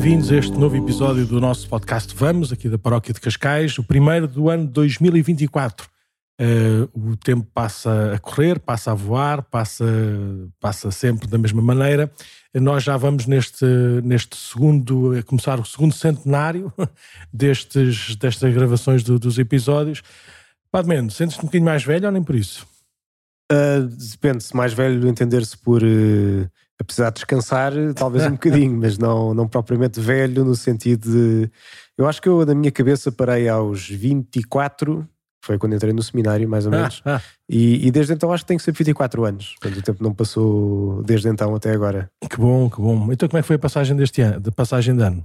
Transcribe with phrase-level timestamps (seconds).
[0.00, 3.82] Bem-vindos a este novo episódio do nosso podcast Vamos, aqui da Paróquia de Cascais, o
[3.82, 5.88] primeiro do ano 2024.
[6.40, 9.84] Uh, o tempo passa a correr, passa a voar, passa,
[10.60, 12.08] passa sempre da mesma maneira.
[12.54, 13.64] Nós já vamos neste,
[14.04, 16.72] neste segundo, a começar o segundo centenário
[17.34, 20.00] destes, destas gravações do, dos episódios.
[20.70, 22.64] Padmendo, sentes-te um bocadinho mais velho ou nem por isso?
[23.50, 26.48] Uh, Depende-se, mais velho entender-se por uh,
[26.80, 31.50] a precisar descansar, talvez um bocadinho, mas não, não propriamente velho no sentido de.
[31.96, 35.06] Eu acho que eu, na minha cabeça, parei aos 24
[35.48, 37.00] foi quando entrei no seminário, mais ou menos.
[37.06, 37.22] Ah, ah.
[37.48, 39.54] E, e, desde então acho que tenho sempre 24 anos.
[39.60, 42.10] Portanto, o tempo não passou desde então até agora.
[42.28, 43.10] Que bom, que bom.
[43.10, 45.24] Então, como é que foi a passagem deste ano, de passagem de ano?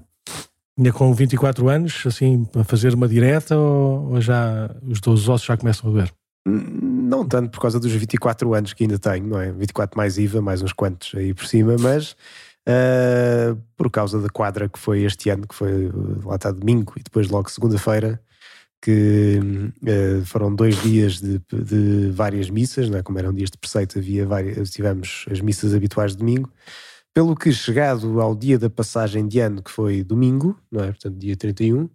[0.77, 5.45] Ainda com 24 anos, assim, para fazer uma direta ou, ou já os 12 ossos
[5.45, 6.11] já começam a doer?
[7.13, 9.51] Não tanto por causa dos 24 anos que ainda tenho, não é?
[9.51, 12.13] 24 mais IVA, mais uns quantos aí por cima, mas
[12.67, 15.91] uh, por causa da quadra que foi este ano, que foi
[16.25, 18.19] lá está domingo e depois logo segunda-feira,
[18.81, 19.39] que
[19.83, 23.03] uh, foram dois dias de, de várias missas, é?
[23.03, 26.51] como eram dias de preceito, havia várias, tivemos as missas habituais de domingo,
[27.13, 30.87] pelo que chegado ao dia da passagem de ano, que foi domingo, não é?
[30.87, 31.89] portanto dia 31, uh,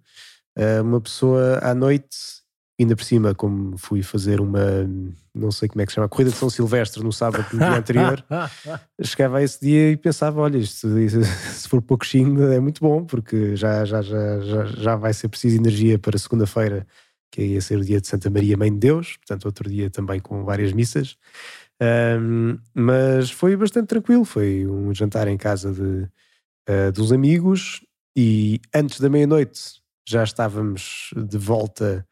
[0.55, 2.38] eh, uma pessoa à noite
[2.79, 4.89] ainda por cima, como fui fazer uma,
[5.35, 7.75] não sei como é que se chama, corrida de São Silvestre no sábado do dia
[7.77, 8.25] anterior,
[9.03, 10.89] chegava a esse dia e pensava: olha, isto,
[11.53, 15.57] se for pouquinho é muito bom, porque já, já, já, já, já vai ser preciso
[15.57, 16.87] energia para segunda-feira,
[17.33, 20.21] que ia ser o dia de Santa Maria, Mãe de Deus, portanto, outro dia também
[20.21, 21.17] com várias missas.
[21.81, 26.09] Um, mas foi bastante tranquilo, foi um jantar em casa de,
[26.69, 27.85] uh, dos amigos
[28.17, 32.05] e antes da meia-noite já estávamos de volta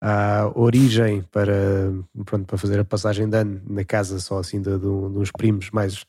[0.00, 1.92] à origem para,
[2.24, 5.30] pronto, para fazer a passagem de ano na casa só assim de, de, de uns
[5.30, 6.06] primos mais,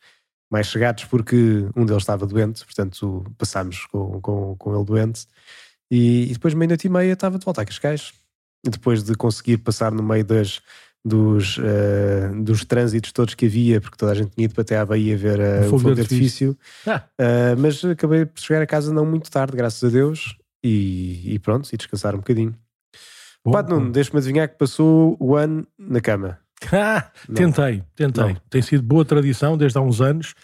[0.50, 5.28] mais chegados, porque um deles estava doente, portanto passámos com, com, com ele doente.
[5.92, 8.14] E, e depois, meia-noite e meia, estava de volta a Cascais.
[8.64, 10.62] Depois de conseguir passar no meio das,
[11.04, 14.78] dos, uh, dos trânsitos todos que havia, porque toda a gente tinha ido para até
[14.78, 16.58] à Bahia ver uh, o fogo, fogo de artifício.
[16.88, 17.04] Ah.
[17.20, 21.40] Uh, mas acabei por chegar a casa não muito tarde, graças a Deus, e, e
[21.40, 22.56] pronto, e descansar um bocadinho.
[23.46, 26.38] Bom, Nuno, deixa-me adivinhar que passou o ano na cama.
[27.34, 28.34] tentei, tentei.
[28.34, 28.42] Não.
[28.50, 30.36] Tem sido boa tradição desde há uns anos,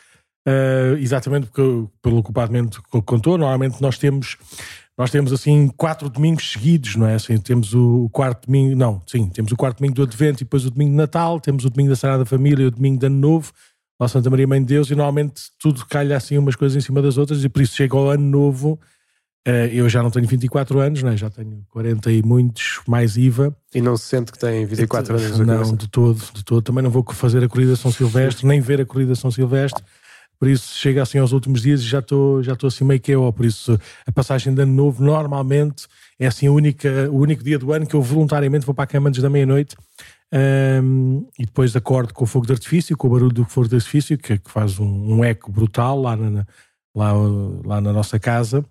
[0.47, 2.31] uh, exatamente porque, pelo que
[2.97, 4.35] o contou, normalmente nós temos,
[4.97, 7.13] nós temos assim quatro domingos seguidos, não é?
[7.13, 10.65] Assim, temos o quarto domingo, não, sim, temos o quarto domingo do Advento e depois
[10.65, 13.19] o domingo de Natal, temos o domingo da Sagrada Família e o domingo de Ano
[13.19, 13.53] Novo,
[13.99, 16.99] lá Santa Maria Mãe de Deus, e normalmente tudo calha assim umas coisas em cima
[16.99, 18.79] das outras, e por isso chega ao Ano Novo
[19.71, 21.15] eu já não tenho 24 anos, né?
[21.15, 23.55] já tenho 40 e muitos, mais IVA.
[23.73, 25.39] E não se sente que tem 24 anos?
[25.39, 26.61] Não, de todo, de todo.
[26.61, 29.83] Também não vou fazer a corrida São Silvestre, nem ver a corrida São Silvestre.
[30.39, 33.31] Por isso, chega assim aos últimos dias e já estou já assim meio que eu.
[33.33, 35.87] Por isso, a passagem de ano novo, normalmente,
[36.19, 38.87] é assim a única, o único dia do ano que eu voluntariamente vou para a
[38.87, 39.75] cama antes da meia-noite.
[40.31, 43.75] Um, e depois acordo com o fogo de artifício, com o barulho do fogo de
[43.75, 46.45] artifício, que, que faz um, um, eco brutal lá na,
[46.93, 47.13] lá,
[47.65, 48.63] lá na nossa casa.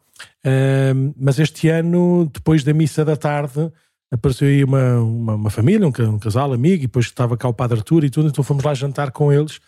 [1.16, 3.70] Mas este ano, depois da missa da tarde,
[4.10, 7.78] apareceu aí uma, uma, uma, família, um, casal amigo, e depois estava cá o Padre
[7.78, 9.60] Artur e tudo, então fomos lá jantar com eles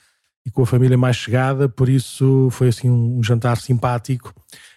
[0.46, 4.32] e com a família mais chegada, por isso foi assim um jantar simpático,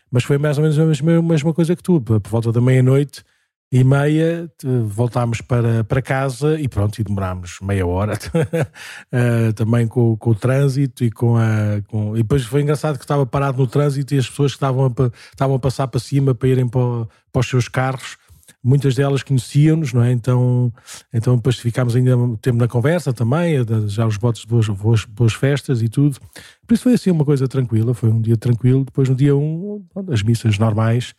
[0.10, 2.60] mas foi mais ou menos a mesma, a mesma coisa que tu, por volta da
[2.60, 3.24] meia-noite
[3.72, 4.52] e meia
[4.86, 10.36] voltámos para, para casa e pronto, e demorámos meia hora uh, também com, com o
[10.36, 11.82] trânsito e com a.
[11.88, 12.16] Com...
[12.16, 15.12] E depois foi engraçado que estava parado no trânsito e as pessoas que estavam a,
[15.32, 18.18] estavam a passar para cima para irem para, para os seus carros,
[18.62, 20.12] muitas delas conheciam-nos, não é?
[20.12, 20.74] Então,
[21.14, 23.56] então depois ficámos ainda tempo na conversa também,
[23.88, 26.20] já os votos de boas, boas, boas festas e tudo.
[26.68, 28.84] Por isso foi assim uma coisa tranquila, foi um dia tranquilo.
[28.84, 31.14] Depois no dia 1, um, as missas normais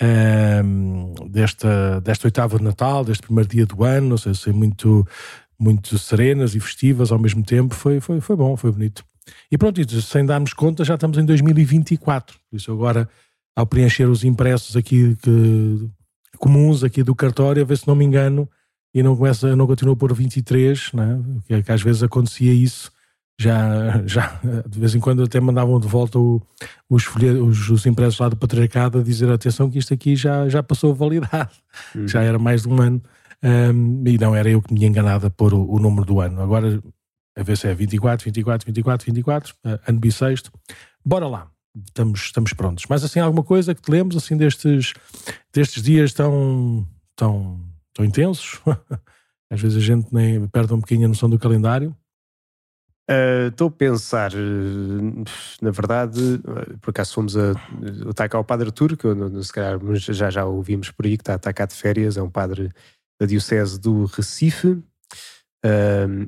[0.00, 5.06] um, desta, desta oitava de Natal, deste primeiro dia do ano, não sei, sei muito,
[5.58, 9.04] muito serenas e festivas ao mesmo tempo, foi, foi, foi bom, foi bonito.
[9.50, 12.36] E pronto, sem darmos conta, já estamos em 2024.
[12.50, 13.08] Por isso, agora,
[13.54, 15.88] ao preencher os impressos aqui que,
[16.38, 18.48] comuns aqui do cartório, a ver se não me engano,
[18.94, 21.20] e não, começa, não continua por 23, né?
[21.46, 22.90] que, que às vezes acontecia isso
[23.40, 26.40] já, já de vez em quando até mandavam de volta o,
[26.88, 30.62] os, os, os, impressos lá do patriarcado a dizer atenção que isto aqui já, já
[30.62, 31.52] passou a validade,
[31.94, 32.06] uhum.
[32.06, 33.02] já era mais de um ano
[33.42, 36.40] um, e não era eu que me enganado a pôr o, o, número do ano.
[36.40, 36.80] Agora,
[37.36, 40.52] a ver se é 24, 24, 24, 24, uh, ano bissexto.
[41.04, 41.50] Bora lá,
[41.88, 42.84] estamos, estamos prontos.
[42.88, 44.92] Mas assim, alguma coisa que te lembres assim destes,
[45.52, 46.86] destes dias tão,
[47.16, 47.60] tão,
[47.92, 48.60] tão intensos?
[49.50, 51.94] Às vezes a gente nem perde um bocadinho a noção do calendário.
[53.10, 55.24] Uh, estou a pensar, uh,
[55.60, 57.52] na verdade, uh, por acaso fomos a.
[58.08, 61.22] Está cá o Padre Arturo, que eu, se calhar já, já ouvimos por aí, que
[61.22, 62.70] está, está cá de férias, é um padre
[63.20, 64.82] da Diocese do Recife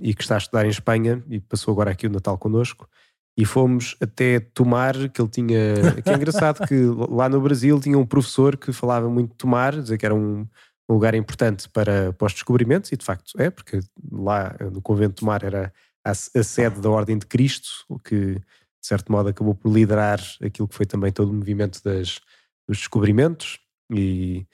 [0.00, 2.88] e que está a estudar em Espanha e passou agora aqui o Natal connosco.
[3.36, 6.02] E fomos até Tomar, que ele tinha.
[6.02, 6.74] Que é engraçado que
[7.10, 10.46] lá no Brasil tinha um professor que falava muito de Tomar, dizer que era um,
[10.88, 13.80] um lugar importante para, para os descobrimentos, e de facto é, porque
[14.10, 15.72] lá no convento de Tomar era
[16.04, 20.20] a, a sede da Ordem de Cristo, o que de certo modo acabou por liderar
[20.42, 22.20] aquilo que foi também todo o movimento das,
[22.68, 23.58] dos descobrimentos.
[23.90, 24.46] E,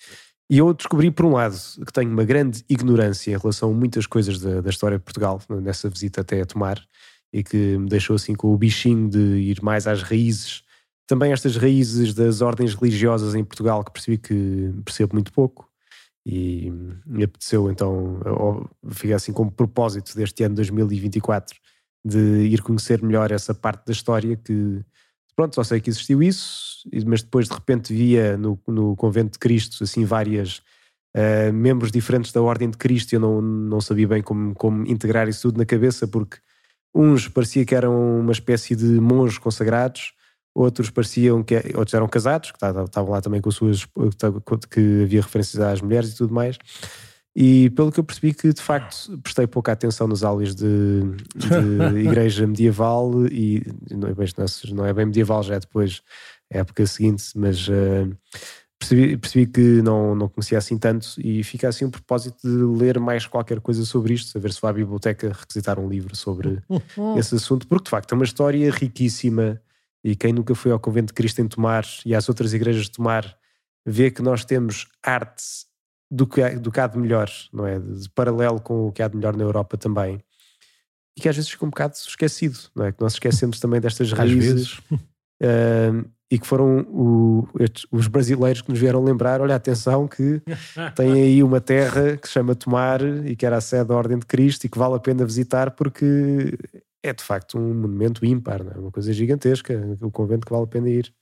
[0.49, 4.07] e eu descobri, por um lado, que tenho uma grande ignorância em relação a muitas
[4.07, 6.81] coisas da, da história de Portugal, nessa visita até a Tomar,
[7.33, 10.63] e que me deixou assim com o bichinho de ir mais às raízes.
[11.09, 15.70] Também estas raízes das ordens religiosas em Portugal, que percebi que percebo muito pouco
[16.33, 16.71] e
[17.05, 18.21] me apeteceu então,
[18.89, 21.59] fiquei assim como propósito deste ano 2024
[22.05, 24.81] de ir conhecer melhor essa parte da história que
[25.35, 29.39] pronto, só sei que existiu isso, mas depois de repente via no, no convento de
[29.41, 30.59] Cristo assim várias
[31.17, 35.29] uh, membros diferentes da Ordem de Cristo eu não, não sabia bem como, como integrar
[35.29, 36.37] isso tudo na cabeça porque
[36.95, 40.13] uns parecia que eram uma espécie de monges consagrados
[40.55, 43.87] outros pareciam que outros eram casados, que estavam lá também com suas
[44.71, 46.59] que havia referências às mulheres e tudo mais.
[47.35, 51.03] E pelo que eu percebi que de facto prestei pouca atenção nos aulas de,
[51.37, 54.27] de igreja medieval e não é, bem,
[54.73, 56.03] não é bem medieval, já é depois,
[56.51, 58.11] é a época seguinte, mas uh,
[58.81, 62.99] percebi, percebi, que não, não conhecia assim tanto e fica assim um propósito de ler
[62.99, 66.61] mais qualquer coisa sobre isto, saber se vou à biblioteca requisitar um livro sobre
[67.17, 69.61] esse assunto, porque de facto é uma história riquíssima
[70.03, 72.93] e quem nunca foi ao Convento de Cristo em Tomar e às outras igrejas de
[72.93, 73.37] Tomar
[73.85, 75.45] vê que nós temos arte
[76.11, 77.79] do que, do que há de melhor, não é?
[77.79, 80.21] De, paralelo com o que há de melhor na Europa também.
[81.17, 82.93] E que às vezes fica um bocado esquecido, não é?
[82.93, 84.79] Que nós esquecemos também destas raízes.
[85.41, 87.49] Uh, e que foram o,
[87.91, 90.41] os brasileiros que nos vieram lembrar: olha, atenção, que
[90.95, 94.19] tem aí uma terra que se chama Tomar e que era a sede da Ordem
[94.19, 96.57] de Cristo e que vale a pena visitar porque
[97.03, 98.79] é de facto um monumento ímpar, é?
[98.79, 101.13] uma coisa gigantesca, o convento que vale a pena ir.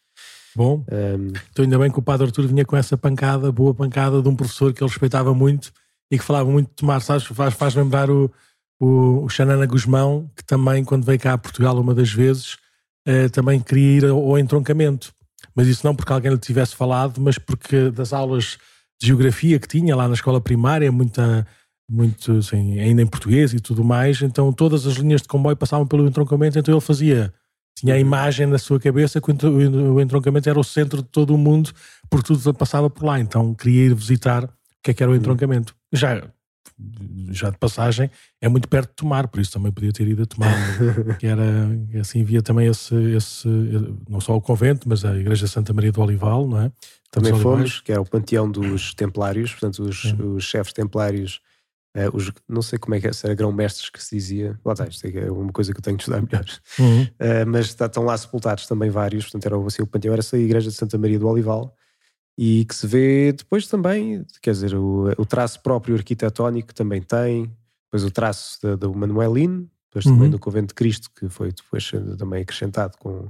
[0.54, 4.20] Bom, um, então ainda bem que o Padre Artur vinha com essa pancada, boa pancada
[4.20, 5.72] de um professor que ele respeitava muito
[6.10, 8.30] e que falava muito de tomar, sabes, faz, faz lembrar o,
[8.80, 12.54] o, o Xanana Guzmão, que também quando veio cá a Portugal uma das vezes,
[13.06, 15.12] uh, também queria ir ao, ao entroncamento.
[15.54, 18.58] Mas isso não porque alguém lhe tivesse falado, mas porque das aulas
[19.00, 21.46] de geografia que tinha lá na escola primária, muita
[21.90, 25.86] muito assim, ainda em português e tudo mais, então todas as linhas de comboio passavam
[25.86, 27.32] pelo entroncamento, então ele fazia,
[27.74, 31.38] tinha a imagem na sua cabeça que o entroncamento era o centro de todo o
[31.38, 31.70] mundo,
[32.10, 34.48] porque tudo passava por lá, então queria ir visitar o
[34.82, 35.20] que é que era o uhum.
[35.20, 35.74] entroncamento.
[35.90, 36.22] Já,
[37.30, 40.26] já de passagem, é muito perto de Tomar, por isso também podia ter ido a
[40.26, 40.54] Tomar,
[41.18, 41.42] que era,
[41.98, 43.48] assim, via também esse, esse,
[44.08, 46.72] não só o convento, mas a Igreja Santa Maria do Olival, não é?
[47.10, 51.40] Também fomos, que é o panteão dos templários, portanto os, os chefes templários
[51.96, 54.72] Uh, os, não sei como é que é, se era grão-mestres que se dizia, lá
[54.72, 56.44] está, isto é uma coisa que eu tenho de estudar melhor,
[56.78, 57.02] uhum.
[57.02, 60.36] uh, mas está, estão lá sepultados também vários, portanto era assim, o panteão, era essa
[60.36, 61.74] igreja de Santa Maria do Olival,
[62.36, 67.50] e que se vê depois também, quer dizer, o, o traço próprio arquitetónico também tem,
[67.86, 70.14] depois o traço do Manuelino, depois uhum.
[70.14, 73.28] também do Convento de Cristo, que foi depois também acrescentado com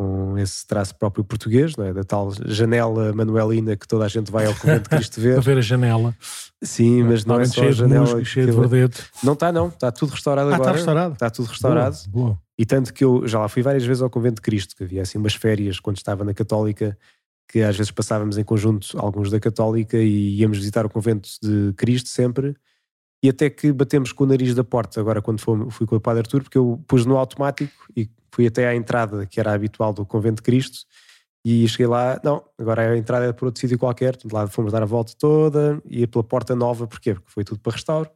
[0.00, 1.92] com esse traço próprio português, não é?
[1.92, 5.36] da tal janela manuelina que toda a gente vai ao convento de Cristo ver.
[5.36, 6.16] a ver a janela.
[6.62, 8.06] Sim, mas não, não é só a janela.
[8.06, 9.04] Musgo, cheio de verdete.
[9.22, 9.68] Não está, não.
[9.68, 10.70] Está tudo restaurado ah, agora.
[10.70, 11.12] Está restaurado.
[11.12, 11.96] Está tudo restaurado.
[12.08, 12.38] Boa, boa.
[12.58, 15.02] E tanto que eu já lá fui várias vezes ao convento de Cristo, que havia
[15.02, 16.96] assim umas férias quando estava na Católica,
[17.46, 21.74] que às vezes passávamos em conjunto alguns da Católica e íamos visitar o convento de
[21.76, 22.56] Cristo sempre.
[23.22, 25.40] E até que batemos com o nariz da porta, agora quando
[25.70, 29.26] fui com o Padre Artur, porque eu pus no automático e fui até à entrada,
[29.26, 30.80] que era habitual do Convento de Cristo,
[31.44, 34.82] e cheguei lá, não, agora a entrada é por outro sítio qualquer, lá fomos dar
[34.82, 37.14] a volta toda, e pela porta nova, porquê?
[37.14, 38.10] Porque foi tudo para restauro,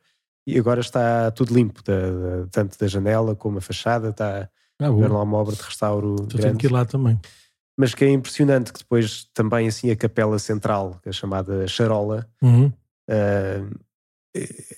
[0.47, 4.88] e agora está tudo limpo, da, da, tanto da janela como a fachada, está ah,
[4.88, 6.59] lá uma obra de restauro então grande.
[6.59, 7.18] que ir lá também.
[7.76, 12.26] Mas que é impressionante que depois também assim a capela central, que é chamada Charola,
[12.42, 12.66] uhum.
[12.66, 13.78] uh,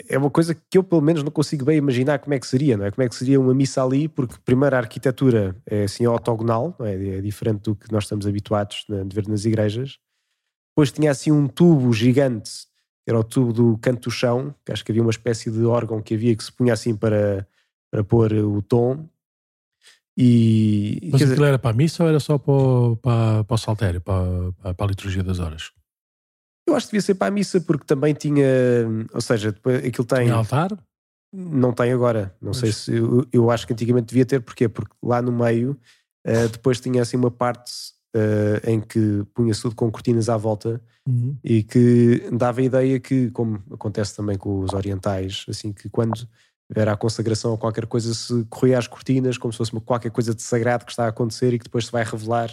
[0.08, 2.76] é uma coisa que eu pelo menos não consigo bem imaginar como é que seria,
[2.76, 2.90] não é?
[2.90, 7.16] Como é que seria uma missa ali, porque primeiro a arquitetura é assim ortogonal, é?
[7.16, 7.20] é?
[7.22, 9.98] diferente do que nós estamos habituados de ver nas igrejas.
[10.70, 12.50] Depois tinha assim um tubo gigante,
[13.06, 16.02] era o tubo do canto do chão, que acho que havia uma espécie de órgão
[16.02, 17.48] que havia que se punha assim para,
[17.90, 19.08] para pôr o tom.
[20.18, 23.58] E, Mas aquilo dizer, era para a missa ou era só para, para, para o
[23.58, 25.72] saltério, para, para a liturgia das horas?
[26.66, 28.44] Eu acho que devia ser para a missa, porque também tinha.
[29.12, 29.54] Ou seja,
[29.87, 30.26] aquilo tem.
[30.26, 30.76] Tem altar?
[31.37, 32.35] não tem agora.
[32.40, 32.96] Não sei se.
[32.96, 34.68] Eu, eu, acho que antigamente devia ter, porquê?
[34.68, 35.78] Porque lá no meio
[36.26, 37.73] uh, depois tinha assim uma parte
[38.16, 41.37] uh, em que punha-se tudo com cortinas à volta uhum.
[41.44, 46.26] e que dava a ideia que, como acontece também com os orientais, assim, que quando
[46.75, 50.11] era a consagração ou qualquer coisa, se corria as cortinas como se fosse uma, qualquer
[50.11, 52.50] coisa de sagrado que está a acontecer e que depois se vai revelar.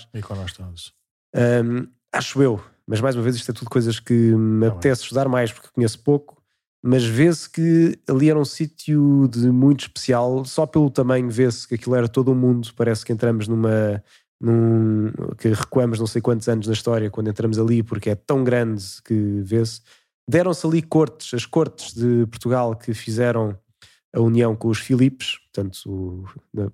[1.36, 2.62] Um, acho eu,
[2.94, 5.68] mas mais uma vez isto é tudo coisas que me tá apetece estudar mais porque
[5.74, 6.40] conheço pouco,
[6.80, 11.74] mas vê-se que ali era um sítio de muito especial, só pelo tamanho vê-se que
[11.74, 14.04] aquilo era todo o um mundo, parece que entramos numa
[14.40, 18.44] num, que recuamos não sei quantos anos na história quando entramos ali, porque é tão
[18.44, 19.82] grande que vê-se.
[20.30, 23.58] Deram-se ali cortes, as cortes de Portugal que fizeram
[24.16, 26.26] a união com os Filipes, portanto, o,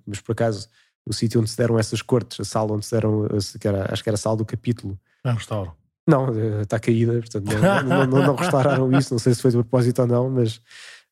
[0.06, 0.68] mas por acaso
[1.06, 3.26] o sítio onde se deram essas cortes, a sala onde se deram,
[3.58, 5.00] que era, acho que era a sala do capítulo.
[5.24, 5.79] Não restauram.
[6.10, 9.50] Não, eh, está caída, portanto não, não, não, não, restauraram isso, não sei se foi
[9.50, 10.60] de propósito ou não, mas,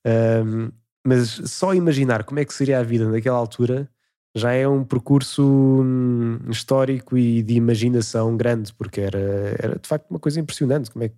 [0.04, 0.70] um, ehm,
[1.06, 3.88] mas só imaginar como é que seria a vida naquela altura
[4.34, 9.18] já é um percurso hum, histórico e de imaginação grande, porque era,
[9.58, 10.90] era de facto uma coisa impressionante.
[10.90, 11.16] Como é que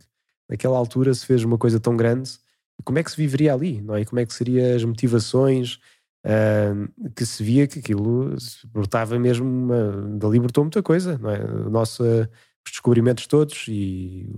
[0.48, 2.38] naquela altura se fez uma coisa tão grande
[2.84, 4.04] como é que se viveria ali, não é?
[4.04, 5.78] Como é que seriam as motivações
[6.26, 8.34] uh, que se via que aquilo
[8.66, 11.38] brotava mesmo, uma, dali brotou muita coisa, não é?
[11.68, 12.30] Nossa,
[12.66, 14.28] os descobrimentos todos e,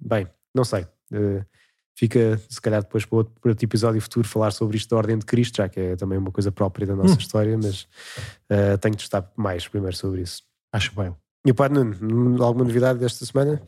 [0.00, 0.86] bem, não sei.
[1.12, 1.44] Uh,
[1.96, 5.18] fica, se calhar, depois para outro, para outro, episódio futuro falar sobre isto da Ordem
[5.18, 7.18] de Cristo, já que é também uma coisa própria da nossa hum.
[7.18, 7.82] história, mas
[8.50, 10.42] uh, tenho de estar mais primeiro sobre isso.
[10.72, 11.14] Acho bem.
[11.46, 13.60] E o Padre Nuno, alguma novidade desta semana?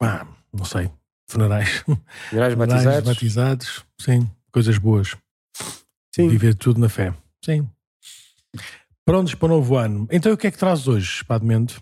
[0.00, 0.90] Ah, não sei.
[1.28, 1.84] Funerais.
[2.28, 3.08] Funerais batizados.
[3.08, 4.30] batizados, sim.
[4.52, 5.16] Coisas boas.
[6.14, 6.28] Sim.
[6.28, 7.12] Viver tudo na fé.
[7.44, 7.68] Sim.
[9.04, 10.06] Prontos para o novo ano.
[10.10, 11.74] Então o que é que traz hoje, Padre Mendo?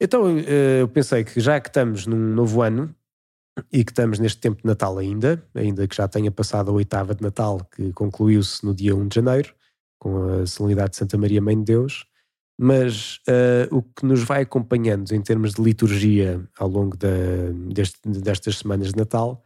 [0.00, 2.94] Então eh, eu pensei que já que estamos num novo ano
[3.72, 7.14] e que estamos neste tempo de Natal ainda, ainda que já tenha passado a oitava
[7.14, 9.54] de Natal, que concluiu-se no dia 1 de janeiro,
[9.98, 12.06] com a solenidade de Santa Maria Mãe de Deus,
[12.58, 17.08] mas uh, o que nos vai acompanhando em termos de liturgia ao longo da,
[17.72, 19.42] deste, destas semanas de Natal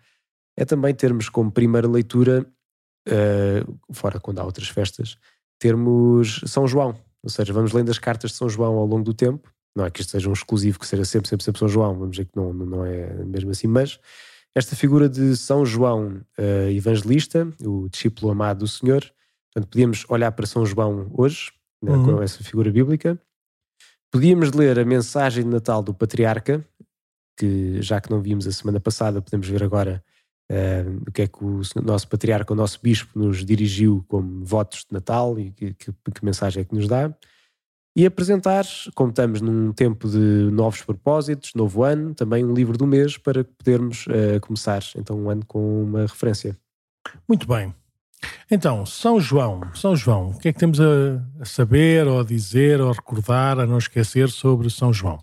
[0.56, 2.46] é também termos como primeira leitura,
[3.08, 5.16] uh, fora quando há outras festas,
[5.58, 6.94] termos São João.
[7.22, 9.52] Ou seja, vamos lendo as cartas de São João ao longo do tempo.
[9.78, 12.16] Não é que isto seja um exclusivo que seja sempre, sempre, sempre São João, vamos
[12.16, 14.00] dizer que não, não é mesmo assim, mas
[14.52, 19.02] esta figura de São João uh, evangelista, o discípulo amado do Senhor,
[19.52, 22.16] portanto, podíamos olhar para São João hoje, né, uhum.
[22.16, 23.16] com essa figura bíblica.
[24.10, 26.66] Podíamos ler a mensagem de Natal do Patriarca,
[27.38, 30.02] que já que não vimos a semana passada, podemos ver agora
[30.50, 34.80] uh, o que é que o nosso Patriarca, o nosso Bispo, nos dirigiu como votos
[34.80, 37.14] de Natal e que, que, que mensagem é que nos dá.
[37.98, 38.64] E apresentar,
[38.94, 40.18] como estamos num tempo de
[40.52, 45.28] novos propósitos, novo ano, também um livro do mês para podermos uh, começar então um
[45.28, 46.56] ano com uma referência.
[47.28, 47.74] Muito bem.
[48.48, 52.80] Então, São João, São João, o que é que temos a, saber, ou a dizer,
[52.80, 55.18] ou a recordar, a não esquecer sobre São João?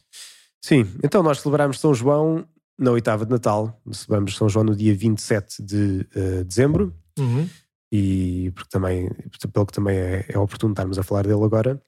[0.61, 2.45] Sim, então nós celebramos São João
[2.77, 7.47] na oitava de Natal, celebramos São João no dia 27 de uh, dezembro, uhum.
[7.89, 9.09] e porque também,
[9.53, 11.81] pelo que também é, é, oportuno estarmos a falar dele agora,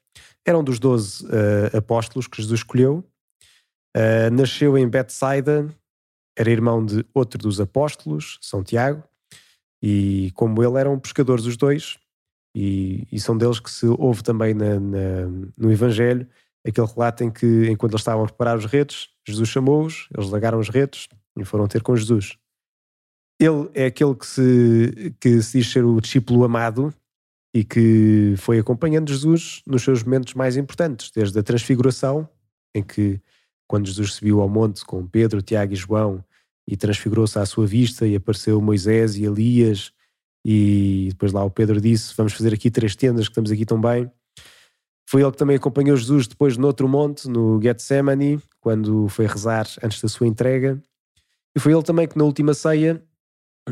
[0.48, 3.04] era um dos doze uh, apóstolos que Jesus escolheu,
[3.96, 5.68] uh, nasceu em Betsaida,
[6.38, 9.04] era irmão de outro dos apóstolos, São Tiago,
[9.84, 12.00] e como ele eram pescadores os dois,
[12.56, 15.27] e, e são deles que se ouve também na, na,
[15.58, 16.27] no Evangelho
[16.66, 20.60] aquele relato em que, enquanto eles estavam a preparar os redes, Jesus chamou-os, eles largaram
[20.60, 22.38] os redes e foram ter com Jesus.
[23.39, 26.94] Ele é aquele que se, que se diz ser o discípulo amado
[27.58, 32.30] e que foi acompanhando Jesus nos seus momentos mais importantes, desde a transfiguração,
[32.76, 33.20] em que,
[33.68, 36.24] quando Jesus subiu ao monte com Pedro, Tiago e João,
[36.68, 39.92] e transfigurou-se à sua vista e apareceu Moisés e Elias
[40.46, 43.82] e depois lá o Pedro disse vamos fazer aqui três tendas que estamos aqui tão
[43.82, 44.12] bem.
[45.10, 49.66] Foi ele que também acompanhou Jesus depois no outro monte no Getsemane quando foi rezar
[49.82, 50.80] antes da sua entrega.
[51.56, 53.04] E foi ele também que na última ceia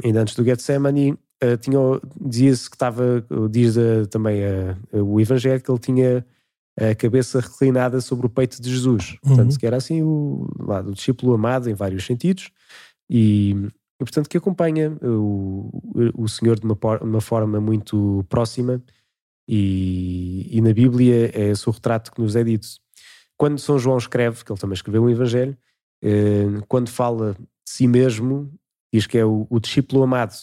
[0.04, 1.80] ainda antes do Getsemane uh, tinha,
[2.20, 4.42] dizia-se que estava diz uh, também
[4.94, 6.26] uh, o Evangelho que ele tinha
[6.78, 9.12] a cabeça reclinada sobre o peito de Jesus.
[9.24, 9.36] Uhum.
[9.36, 12.52] Portanto, que era assim o, lá, o discípulo amado em vários sentidos
[13.10, 15.70] e, e portanto, que acompanha o,
[16.18, 18.84] o Senhor de uma, uma forma muito próxima
[19.48, 22.68] e, e, na Bíblia é esse o retrato que nos é dito.
[23.38, 25.58] Quando São João escreve, que ele também escreveu um Evangelho,
[26.02, 28.52] eh, quando fala de si mesmo,
[28.94, 30.34] diz que é o, o discípulo amado.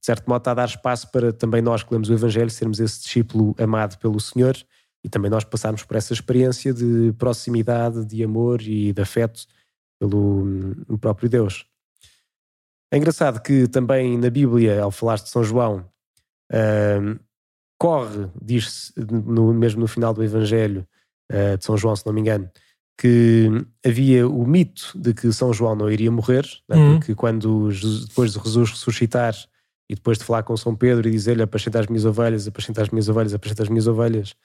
[0.00, 2.80] De certo modo está a dar espaço para também nós que lemos o Evangelho sermos
[2.80, 4.56] esse discípulo amado pelo Senhor
[5.04, 9.46] e também nós passarmos por essa experiência de proximidade, de amor e de afeto
[9.98, 11.66] pelo hum, próprio Deus.
[12.92, 15.86] É engraçado que também na Bíblia, ao falar de São João,
[16.52, 17.20] uh,
[17.78, 20.86] corre, diz-se no, mesmo no final do Evangelho
[21.30, 22.50] uh, de São João, se não me engano,
[22.98, 23.48] que
[23.86, 26.76] havia o mito de que São João não iria morrer, né?
[26.76, 26.98] uhum.
[26.98, 27.68] porque quando
[28.08, 29.34] depois de Jesus ressuscitar
[29.90, 32.90] e depois de falar com São Pedro e dizer-lhe apacenta as minhas ovelhas, apacenta as
[32.90, 34.36] minhas ovelhas, apacenta as minhas ovelhas,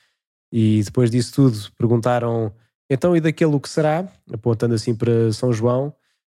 [0.52, 2.52] e depois disso tudo perguntaram
[2.90, 5.94] então e daquele o que será, apontando assim para São João,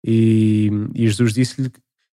[0.04, 1.70] e, e Jesus disse-lhe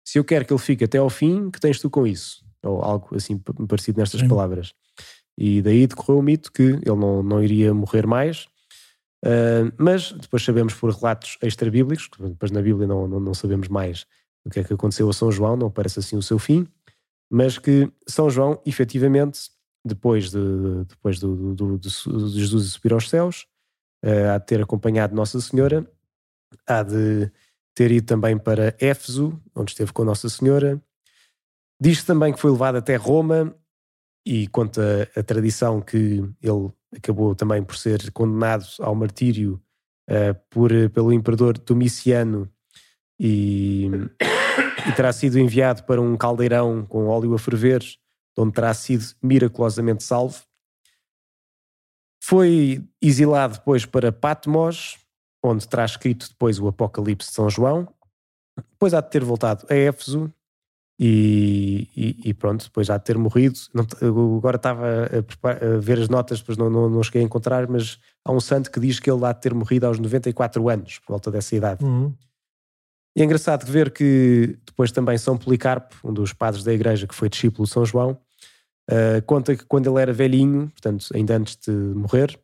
[0.06, 2.44] se eu quero que ele fique até ao fim, que tens tu com isso?
[2.62, 4.28] Ou algo assim parecido nestas Sim.
[4.28, 4.74] palavras.
[5.38, 8.48] E daí decorreu o mito que ele não, não iria morrer mais,
[9.26, 14.06] uh, mas depois sabemos por relatos extra-bíblicos, depois na Bíblia não, não, não sabemos mais
[14.46, 16.68] o que é que aconteceu a São João, não parece assim o seu fim,
[17.32, 19.50] mas que São João, efetivamente,
[19.86, 23.48] depois de, depois do, de Jesus subir aos céus,
[24.04, 25.90] uh, há de ter acompanhado Nossa Senhora,
[26.68, 27.32] há de
[27.74, 30.84] ter ido também para Éfeso, onde esteve com Nossa Senhora.
[31.80, 33.56] Diz também que foi levado até Roma
[34.26, 39.60] e conta a tradição que ele acabou também por ser condenado ao martírio
[40.10, 42.52] uh, por, pelo imperador Domiciano
[43.18, 43.90] e
[44.88, 47.84] e terá sido enviado para um caldeirão com óleo a ferver,
[48.38, 50.42] onde terá sido miraculosamente salvo.
[52.24, 54.98] Foi exilado depois para Patmos,
[55.44, 57.88] onde terá escrito depois o Apocalipse de São João.
[58.74, 60.32] Depois há de ter voltado a Éfeso
[61.00, 63.58] e, e, e pronto, depois há de ter morrido.
[63.74, 63.88] Não,
[64.38, 68.00] agora estava a, a, ver as notas, depois não, não, não, cheguei a encontrar, mas
[68.24, 71.14] há um santo que diz que ele há de ter morrido aos 94 anos, por
[71.14, 71.84] volta dessa idade.
[71.84, 72.14] Uhum.
[73.16, 77.16] E é engraçado ver que depois também São Policarpo, um dos padres da igreja que
[77.16, 78.18] foi discípulo de São João,
[78.90, 82.40] uh, conta que quando ele era velhinho, portanto, ainda antes de morrer,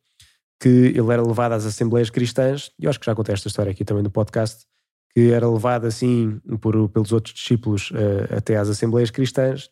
[0.59, 3.71] que ele era levado às assembleias cristãs, e eu acho que já contei esta história
[3.71, 4.65] aqui também no podcast,
[5.13, 9.69] que era levado assim por, pelos outros discípulos uh, até às assembleias cristãs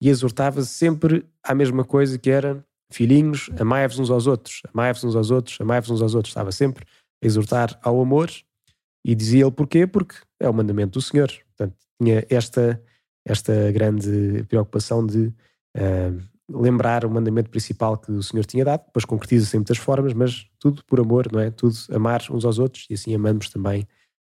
[0.00, 5.14] e exortava sempre à mesma coisa que era filhinhos, amai-vos uns aos outros, amai-vos uns
[5.14, 6.30] aos outros, amai-vos uns aos outros.
[6.30, 6.86] Estava sempre
[7.22, 8.30] a exortar ao amor
[9.04, 9.86] e dizia ele porquê?
[9.86, 11.30] Porque é o mandamento do Senhor.
[11.56, 12.82] Portanto, tinha esta,
[13.24, 15.26] esta grande preocupação de
[15.76, 20.12] uh, lembrar o mandamento principal que o Senhor tinha dado, depois concretiza-se em muitas formas,
[20.14, 21.50] mas tudo por amor, não é?
[21.50, 23.86] Tudo amar uns aos outros e assim amamos também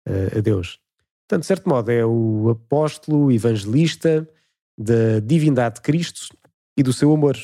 [0.07, 0.79] uh, a Deus.
[1.27, 4.27] Portanto, de certo modo, é o apóstolo, evangelista
[4.77, 6.35] da divindade de Cristo
[6.75, 7.37] e do seu amor.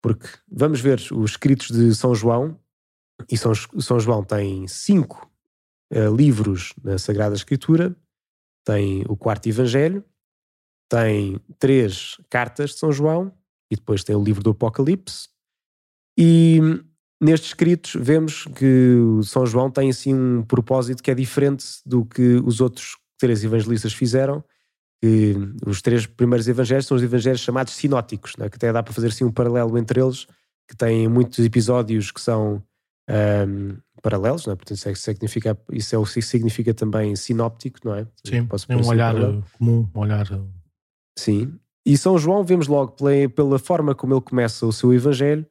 [0.00, 2.56] Porque vamos ver os escritos de São João,
[3.30, 5.28] e São, São João tem cinco
[5.92, 7.96] uh, livros na Sagrada Escritura,
[8.64, 10.04] tem o quarto Evangelho,
[10.88, 13.32] tem três cartas de São João
[13.70, 15.28] e depois tem o livro do Apocalipse.
[16.18, 16.60] E
[17.20, 22.36] nestes escritos vemos que São João tem assim um propósito que é diferente do que
[22.44, 24.44] os outros três evangelistas fizeram.
[25.02, 25.34] Que
[25.66, 28.48] os três primeiros evangelhos são os evangelhos chamados sinóticos, né?
[28.48, 30.26] que até dá para fazer assim um paralelo entre eles,
[30.68, 32.62] que têm muitos episódios que são
[33.08, 34.56] um, paralelos, não é?
[34.56, 38.06] Portanto, isso, é, significa, isso é o que significa também sinóptico, não é?
[38.24, 39.16] Sim, Posso um olhar
[39.58, 40.28] comum, um olhar.
[41.18, 41.58] Sim.
[41.84, 45.44] E São João, vemos logo pela, pela forma como ele começa o seu Evangelho,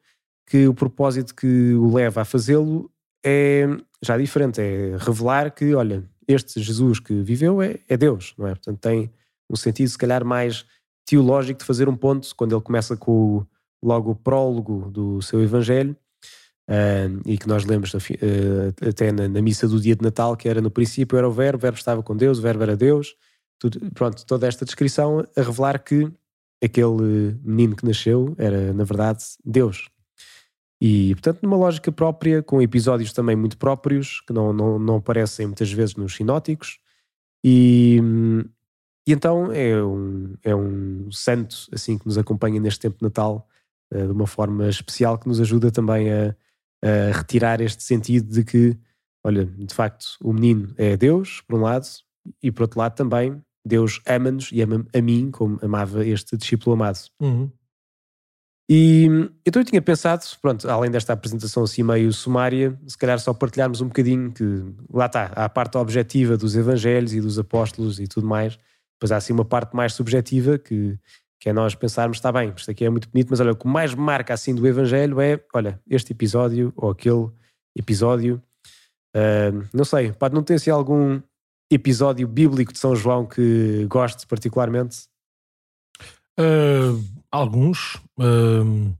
[0.47, 2.89] que o propósito que o leva a fazê-lo
[3.25, 3.67] é
[4.01, 8.51] já diferente, é revelar que, olha, este Jesus que viveu é, é Deus, não é?
[8.51, 9.11] Portanto, tem
[9.51, 10.65] um sentido, se calhar, mais
[11.05, 13.47] teológico de fazer um ponto, quando ele começa com o,
[13.83, 15.95] logo o prólogo do seu Evangelho,
[16.67, 17.99] Uh, e que nós lemos uh,
[18.89, 21.59] até na, na, missa do dia de Natal, que era no princípio era o verbo,
[21.59, 23.15] o verbo estava com Deus, o verbo era Deus,
[23.59, 26.11] tudo, pronto, toda esta descrição a revelar que
[26.63, 29.89] aquele menino que nasceu era na verdade Deus.
[30.81, 35.45] E portanto numa lógica própria, com episódios também muito próprios, que não, não, não aparecem
[35.45, 36.79] muitas vezes nos sinóticos,
[37.43, 38.01] e,
[39.07, 43.47] e então é um, é um santo assim que nos acompanha neste tempo de Natal
[43.93, 46.35] uh, de uma forma especial que nos ajuda também a
[46.83, 48.77] a retirar este sentido de que,
[49.23, 51.85] olha, de facto, o menino é Deus, por um lado,
[52.41, 56.75] e por outro lado também, Deus ama-nos e ama a mim, como amava este discípulo
[56.75, 56.99] amado.
[57.19, 57.49] Uhum.
[58.69, 59.05] E
[59.45, 63.79] então eu tinha pensado, pronto, além desta apresentação assim meio sumária, se calhar só partilharmos
[63.79, 64.43] um bocadinho que
[64.91, 68.57] lá está, há a parte objetiva dos evangelhos e dos apóstolos e tudo mais,
[68.95, 70.97] depois há assim uma parte mais subjetiva que
[71.45, 73.67] que é nós pensarmos, está bem, isto aqui é muito bonito, mas olha, o que
[73.67, 77.29] mais marca assim do Evangelho é, olha, este episódio ou aquele
[77.77, 78.41] episódio,
[79.15, 81.21] uh, não sei, pode não ter se assim algum
[81.71, 85.07] episódio bíblico de São João que goste particularmente?
[86.39, 86.99] Uh,
[87.31, 88.01] alguns.
[88.17, 88.91] Uh,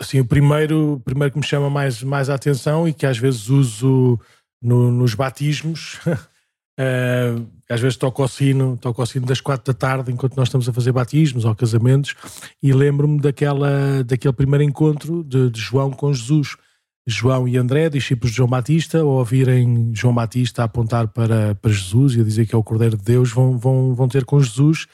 [0.00, 3.48] assim, o primeiro, primeiro que me chama mais, mais a atenção e que às vezes
[3.48, 4.20] uso
[4.62, 5.98] no, nos batismos
[6.78, 10.46] Uh, às vezes toco o sino, toco o sino das quatro da tarde enquanto nós
[10.46, 12.14] estamos a fazer batismos ou casamentos
[12.62, 16.56] e lembro-me daquela, daquele primeiro encontro de, de, João com Jesus.
[17.04, 22.14] João e André, discípulos de João Batista, ao ouvirem João Batista apontar para, para Jesus
[22.14, 24.86] e a dizer que é o Cordeiro de Deus, vão, vão, vão ter com Jesus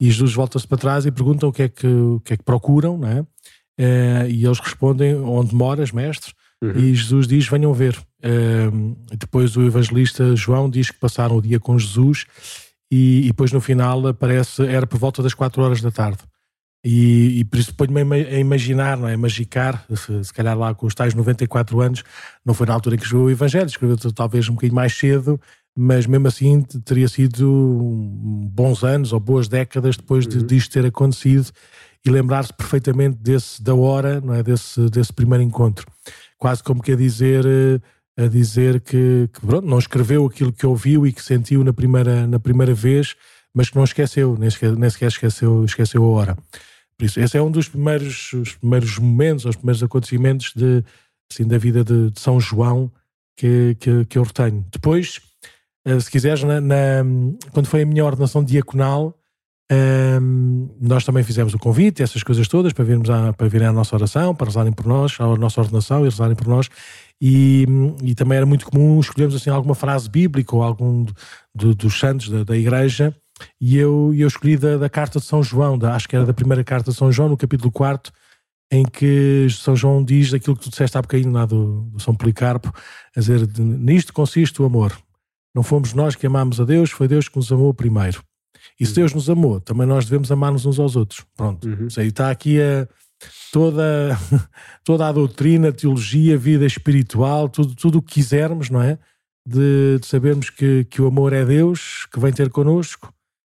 [0.00, 2.44] e Jesus volta-se para trás e perguntam o que é que, o que, é que
[2.44, 3.20] procuram, não é?
[3.20, 6.32] Uh, e eles respondem: Onde moras, mestre?
[6.64, 6.78] Uhum.
[6.78, 7.96] E Jesus diz: Venham ver.
[8.24, 12.26] Uh, depois o evangelista João diz que passaram o dia com Jesus
[12.90, 16.18] e, e depois no final aparece, era por volta das 4 horas da tarde.
[16.84, 19.16] E, e por isso ponho-me a imaginar, não é?
[19.16, 22.04] Magicar, se, se, calhar lá com os tais 94 anos,
[22.44, 25.40] não foi na altura em que escreveu o Evangelho, escreveu talvez um bocadinho mais cedo,
[25.74, 27.50] mas mesmo assim teria sido
[28.52, 30.46] bons anos ou boas décadas depois de, uhum.
[30.46, 31.50] disto ter acontecido
[32.04, 34.42] e lembrar-se perfeitamente desse, da hora, não é?
[34.42, 35.86] desse, desse primeiro encontro
[36.44, 40.66] quase como que a dizer, eh, a dizer que, que pronto, não escreveu aquilo que
[40.66, 43.16] ouviu e que sentiu na primeira, na primeira vez,
[43.54, 46.36] mas que não esqueceu, nem sequer, nem sequer esqueceu, esqueceu a hora.
[46.98, 50.84] Por isso, esse é um dos primeiros, os primeiros momentos, os primeiros acontecimentos de,
[51.32, 52.92] assim, da vida de, de São João
[53.38, 54.66] que, que, que, eu retenho.
[54.70, 55.22] Depois,
[55.86, 56.76] eh, se quiseres, na, na,
[57.52, 59.18] quando foi a minha ordenação diaconal,
[60.20, 63.72] um, nós também fizemos o convite, essas coisas todas, para virmos a, para virem à
[63.72, 66.68] nossa oração, para rezarem por nós, à nossa ordenação e rezarem por nós.
[67.20, 67.66] E,
[68.02, 71.14] e também era muito comum escolhermos assim alguma frase bíblica ou algum do,
[71.54, 73.14] do, dos santos da, da igreja.
[73.60, 76.34] E eu, eu escolhi da, da, carta de São João, da, acho que era da
[76.34, 78.12] primeira carta de São João, no capítulo 4,
[78.70, 82.14] em que São João diz aquilo que tu disseste há bocadinho lá do, do São
[82.14, 82.72] Policarpo,
[83.16, 84.96] a dizer: Nisto consiste o amor.
[85.54, 88.22] Não fomos nós que amámos a Deus, foi Deus que nos amou primeiro.
[88.78, 88.96] E se uhum.
[88.96, 91.24] Deus nos amou, também nós devemos amar-nos uns aos outros.
[91.36, 91.68] Pronto.
[91.68, 91.86] Uhum.
[91.86, 92.88] Isso aí está aqui a,
[93.52, 94.18] toda,
[94.84, 98.98] toda a doutrina, teologia, vida espiritual, tudo, tudo o que quisermos, não é?
[99.46, 103.12] De, de, sabermos que, que o amor é Deus, que vem ter connosco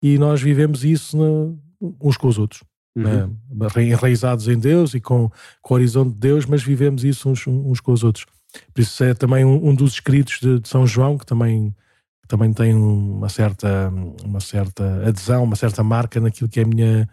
[0.02, 1.58] e nós vivemos isso no,
[2.00, 2.62] uns com os outros.
[2.96, 3.02] Uhum.
[3.04, 3.82] Né?
[3.82, 7.80] Enraizados em Deus e com, com o horizonte de Deus, mas vivemos isso uns, uns
[7.80, 8.26] com os outros.
[8.72, 11.74] Por isso é também um, um dos escritos de, de São João, que também
[12.26, 13.92] também tem uma certa,
[14.24, 17.08] uma certa adesão, uma certa marca naquilo que é a minha,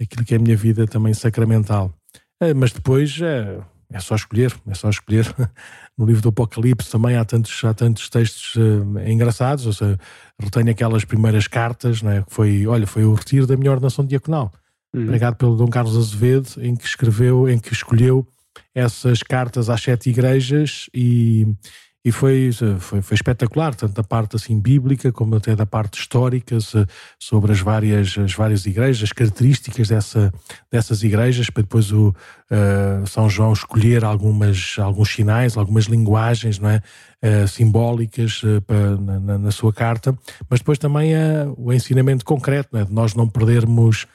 [0.00, 1.92] aquilo que é a minha vida também sacramental.
[2.40, 3.60] É, mas depois é,
[3.92, 5.26] é só escolher, é só escolher.
[5.94, 9.98] No livro do Apocalipse também há tantos, há tantos textos uh, engraçados, ou seja,
[10.40, 14.50] retenho aquelas primeiras cartas, né, que foi, olha, foi o retiro da minha ordenação diaconal,
[14.94, 15.06] uhum.
[15.06, 18.26] pregado pelo Dom Carlos Azevedo, em que escreveu, em que escolheu
[18.74, 21.46] essas cartas às sete igrejas e,
[22.04, 26.58] e foi, foi, foi, espetacular, tanto da parte assim bíblica como até da parte histórica
[27.16, 30.32] sobre as várias, as várias igrejas, as características dessa,
[30.70, 36.70] dessas igrejas, para depois o uh, São João escolher algumas, alguns sinais, algumas linguagens não
[36.70, 36.82] é?
[37.24, 40.12] Uh, simbólicas uh, para, na, na, sua carta,
[40.50, 41.12] mas depois também
[41.56, 42.84] o ensinamento concreto, não é?
[42.84, 44.08] de nós não perdermos,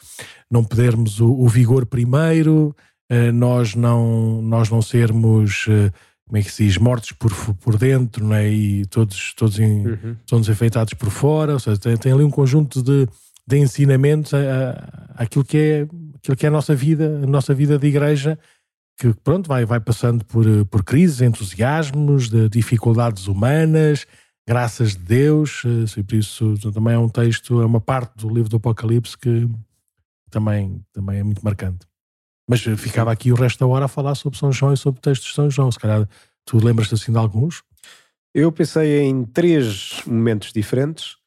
[0.52, 2.76] não perdermos o, o vigor primeiro,
[3.34, 5.66] nós, não, nós não sermos
[6.28, 8.50] como é que se diz, mortos por, por dentro, não é?
[8.50, 10.16] E todos, todos, em, uhum.
[10.26, 13.08] todos enfeitados por fora, ou seja, tem, tem ali um conjunto de,
[13.48, 14.34] de ensinamentos
[15.16, 15.88] àquilo que é
[16.18, 18.38] aquilo que é a nossa vida, a nossa vida de igreja,
[19.00, 24.06] que pronto, vai, vai passando por, por crises, entusiasmos, de dificuldades humanas,
[24.46, 25.64] graças de Deus,
[25.96, 29.48] e por isso também é um texto, é uma parte do livro do Apocalipse que
[30.30, 31.87] também, também é muito marcante.
[32.48, 35.30] Mas ficava aqui o resto da hora a falar sobre São João e sobre textos
[35.30, 35.72] de São João.
[35.72, 36.08] Se calhar
[36.46, 37.62] tu lembras-te assim de alguns?
[38.34, 41.18] Eu pensei em três momentos diferentes.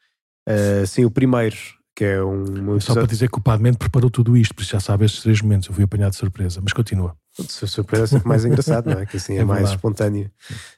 [0.49, 1.57] Uh, sim, o primeiro,
[1.95, 2.81] que é um.
[2.81, 3.43] Só para dizer que o
[3.79, 5.69] preparou tudo isto, por isso já sabe estes três momentos.
[5.69, 7.15] Eu fui apanhado de surpresa, mas continua.
[7.49, 9.07] Surpresa é sempre mais engraçado, não é?
[9.07, 10.31] Que assim é, é mais espontâneo.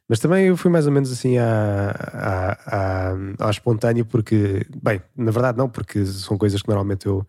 [0.09, 5.01] Mas também eu fui mais ou menos assim à, à, à, à espontâneo, porque, bem,
[5.17, 7.27] na verdade não, porque são coisas que normalmente eu.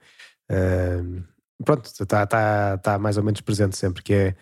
[0.52, 1.24] Uh,
[1.64, 4.36] pronto, está tá, tá mais ou menos presente sempre, que é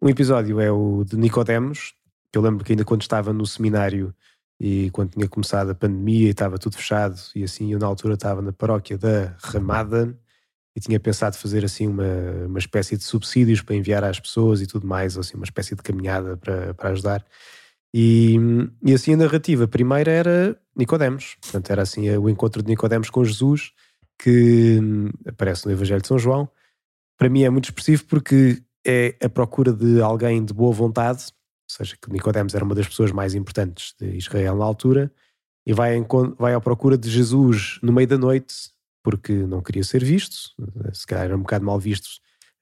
[0.00, 1.94] um episódio é o de Nicodemos,
[2.30, 4.14] que eu lembro que ainda quando estava no seminário
[4.58, 8.14] e quando tinha começado a pandemia e estava tudo fechado e assim eu na altura
[8.14, 10.18] estava na paróquia da Ramada
[10.74, 12.04] e tinha pensado fazer assim uma,
[12.46, 15.82] uma espécie de subsídios para enviar às pessoas e tudo mais, assim uma espécie de
[15.82, 17.24] caminhada para, para ajudar.
[17.94, 18.36] E,
[18.82, 23.24] e assim a narrativa primeira era Nicodemos, portanto era assim o encontro de Nicodemos com
[23.24, 23.72] Jesus
[24.22, 26.48] que hum, aparece no Evangelho de São João.
[27.18, 31.76] Para mim é muito expressivo porque é a procura de alguém de boa vontade, ou
[31.76, 35.12] seja, que Nicodemos era uma das pessoas mais importantes de Israel na altura,
[35.66, 36.06] e vai, em,
[36.38, 38.70] vai à procura de Jesus no meio da noite,
[39.02, 40.52] porque não queria ser visto,
[40.92, 42.08] se calhar era um bocado mal visto,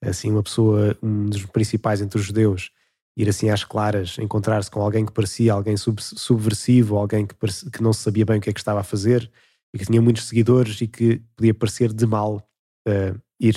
[0.03, 2.71] assim, uma pessoa, um dos principais entre os judeus,
[3.17, 7.35] ir assim às claras, encontrar-se com alguém que parecia alguém sub, subversivo, alguém que,
[7.71, 9.31] que não sabia bem o que é que estava a fazer
[9.75, 12.43] e que tinha muitos seguidores e que podia parecer de mal
[12.89, 13.57] uh, ir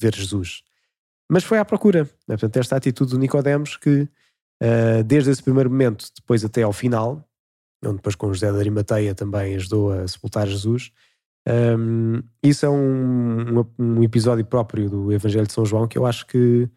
[0.00, 0.62] ver Jesus.
[1.30, 2.04] Mas foi à procura.
[2.26, 2.36] Né?
[2.36, 4.08] Portanto, esta atitude do Nicodemos que,
[4.62, 7.26] uh, desde esse primeiro momento, depois até ao final,
[7.84, 10.90] onde depois com José de Arimateia também ajudou a sepultar Jesus,
[11.48, 16.06] um, ehm, isso é um, um, episódio próprio do Evangelho de São João que eu
[16.06, 16.70] acho que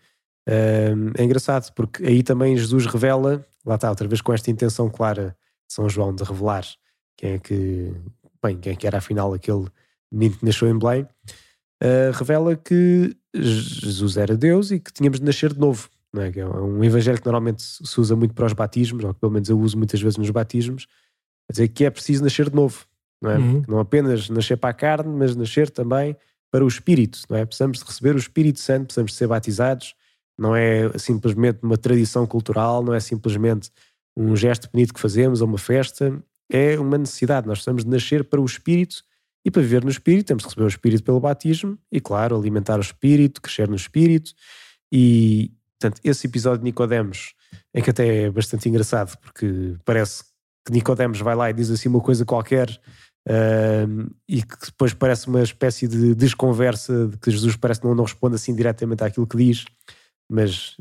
[0.47, 4.89] um, é engraçado, porque aí também Jesus revela, lá está, outra vez com esta intenção
[4.89, 6.65] clara de São João de revelar
[7.17, 7.93] quem é que,
[8.47, 9.65] bem, quem é que era afinal aquele
[10.11, 15.25] menino que nasceu em Belém, uh, revela que Jesus era Deus e que tínhamos de
[15.25, 15.89] nascer de novo.
[16.13, 16.31] Não é?
[16.33, 19.49] é um evangelho que normalmente se usa muito para os batismos, ou que pelo menos
[19.49, 20.87] eu uso muitas vezes nos batismos,
[21.49, 22.85] a dizer que é preciso nascer de novo.
[23.21, 23.37] Não, é?
[23.37, 23.63] Uhum.
[23.67, 26.15] não apenas nascer para a carne, mas nascer também
[26.51, 27.19] para o Espírito.
[27.29, 27.45] Não é?
[27.45, 29.93] Precisamos de receber o Espírito Santo, precisamos de ser batizados.
[30.37, 33.71] Não é simplesmente uma tradição cultural, não é simplesmente
[34.15, 36.21] um gesto bonito que fazemos ou uma festa.
[36.49, 37.47] É uma necessidade.
[37.47, 39.03] Nós precisamos de nascer para o Espírito
[39.45, 42.79] e para viver no Espírito, temos de receber o Espírito pelo batismo e, claro, alimentar
[42.79, 44.31] o Espírito, crescer no Espírito.
[44.91, 47.35] E, portanto, esse episódio de Nicodemos
[47.71, 50.23] é que até é bastante engraçado, porque parece
[50.65, 52.69] que Nicodemos vai lá e diz assim uma coisa qualquer
[53.27, 57.93] uh, e que depois parece uma espécie de desconversa, de que Jesus parece que não,
[57.93, 59.65] não responde assim diretamente àquilo que diz,
[60.27, 60.75] mas,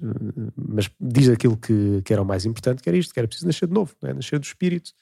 [0.57, 3.47] mas diz aquilo que, que era o mais importante, que era isto, que era preciso
[3.47, 4.15] nascer de novo, é?
[4.15, 4.93] nascer do Espírito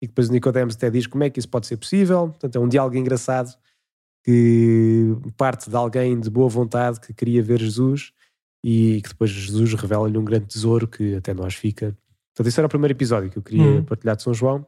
[0.00, 2.28] e depois o Nicodemos até diz como é que isso pode ser possível.
[2.28, 3.54] Portanto, é um diálogo engraçado
[4.24, 8.12] que parte de alguém de boa vontade que queria ver Jesus
[8.62, 11.96] e que depois Jesus revela-lhe um grande tesouro que até nós fica.
[12.34, 13.84] Portanto, esse era o primeiro episódio que eu queria uhum.
[13.84, 14.66] partilhar de São João.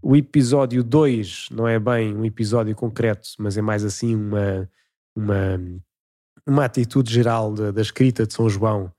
[0.00, 4.70] O episódio 2 não é bem um episódio concreto, mas é mais assim uma,
[5.14, 5.60] uma,
[6.46, 8.92] uma atitude geral da, da escrita de São João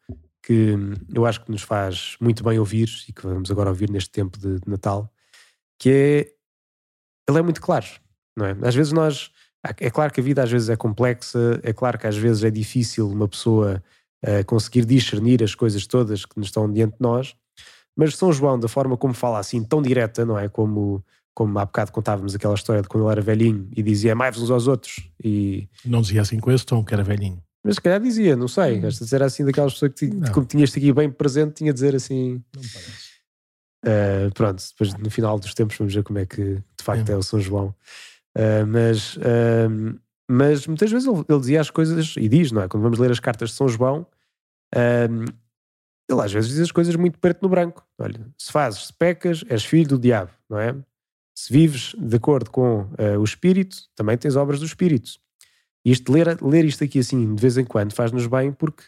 [0.43, 0.75] que
[1.13, 4.37] eu acho que nos faz muito bem ouvir e que vamos agora ouvir neste tempo
[4.37, 5.11] de, de Natal
[5.81, 6.33] que é.
[7.27, 7.85] Ele é muito claro,
[8.37, 8.55] não é?
[8.61, 9.31] Às vezes nós.
[9.79, 12.49] É claro que a vida às vezes é complexa, é claro que às vezes é
[12.49, 13.83] difícil uma pessoa
[14.25, 17.35] uh, conseguir discernir as coisas todas que nos estão diante de nós,
[17.95, 20.49] mas São João, da forma como fala assim, tão direta, não é?
[20.49, 24.35] Como, como há bocado contávamos aquela história de quando ele era velhinho e dizia mais
[24.39, 25.07] uns aos outros.
[25.23, 25.69] E...
[25.85, 27.41] Não dizia assim com esse tom, que era velhinho.
[27.63, 28.79] Mas se calhar dizia, não sei.
[28.79, 28.89] Hum.
[28.89, 32.43] Dizer assim daquelas pessoas que, como tinhas aqui bem presente, tinha a dizer assim.
[32.55, 33.10] Não parece.
[33.83, 37.13] Uh, pronto, depois no final dos tempos vamos ver como é que de facto é,
[37.13, 37.75] é o São João.
[38.37, 42.67] Uh, mas, uh, mas muitas vezes ele, ele, dizia as coisas, e diz, não é?
[42.67, 44.05] Quando vamos ler as cartas de São João,
[44.73, 47.85] ele às vezes diz as coisas muito preto no branco.
[47.97, 50.75] Olha, se fazes, se pecas, és filho do diabo, não é?
[51.35, 52.87] Se vives de acordo com
[53.19, 55.11] o Espírito, também tens obras do Espírito.
[55.83, 58.83] E isto, ler, ler isto aqui assim de vez em quando faz-nos bem porque,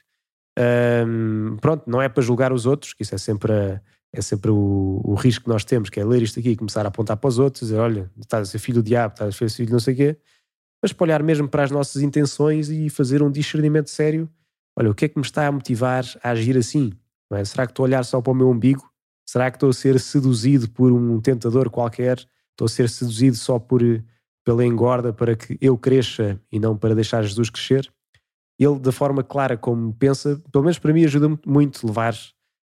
[1.60, 3.82] pronto, não é para julgar os outros, que isso é sempre a
[4.14, 6.86] é sempre o, o, risco que nós temos, que é ler isto aqui e começar
[6.86, 9.38] a apontar para os outros, dizer, olha, estás a ser filho do diabo, estás a
[9.38, 10.18] ser filho de não sei o quê,
[10.82, 14.30] mas para olhar mesmo para as nossas intenções e fazer um discernimento sério,
[14.78, 16.94] olha, o que é que me está a motivar a agir assim?
[17.32, 17.44] É?
[17.44, 18.88] Será que estou a olhar só para o meu umbigo?
[19.28, 22.20] Será que estou a ser seduzido por um tentador qualquer?
[22.52, 23.82] Estou a ser seduzido só por,
[24.46, 27.92] pela engorda para que eu cresça e não para deixar Jesus crescer?
[28.60, 32.14] Ele, da forma clara como pensa, pelo menos para mim ajuda muito levar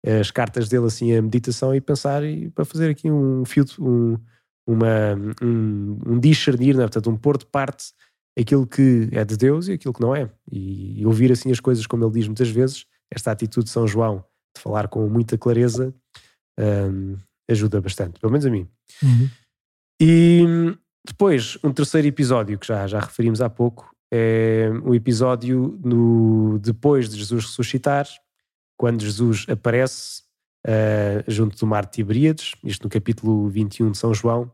[0.05, 4.19] as cartas dele assim a meditação e pensar e para fazer aqui um fio um,
[4.67, 6.83] uma, um, um discernir, né?
[6.83, 7.93] portanto um pôr de parte
[8.39, 11.87] aquilo que é de Deus e aquilo que não é e ouvir assim as coisas
[11.87, 14.25] como ele diz muitas vezes esta atitude de São João
[14.57, 15.95] de falar com muita clareza
[16.59, 17.17] um,
[17.51, 18.67] ajuda bastante, pelo menos a mim
[19.03, 19.29] uhum.
[20.01, 20.45] e
[21.07, 27.09] depois um terceiro episódio que já, já referimos há pouco é um episódio no, depois
[27.09, 28.07] de Jesus ressuscitar
[28.77, 30.23] quando Jesus aparece
[30.67, 34.51] uh, junto do mar de Tiberíades, isto no capítulo 21 de São João,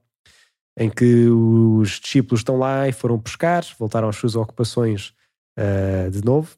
[0.77, 5.13] em que os discípulos estão lá e foram pescar, voltaram às suas ocupações
[5.59, 6.57] uh, de novo,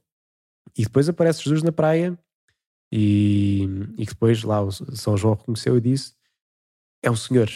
[0.77, 2.19] e depois aparece Jesus na praia
[2.93, 3.65] e,
[3.97, 6.15] e depois lá o São João reconheceu e disse
[7.03, 7.49] é o Senhor,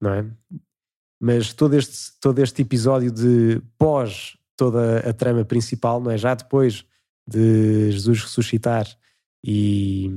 [0.00, 0.26] não é?
[1.20, 6.18] Mas todo este, todo este episódio de pós toda a trama principal, não é?
[6.18, 6.84] Já depois
[7.26, 8.86] de Jesus ressuscitar
[9.44, 10.10] e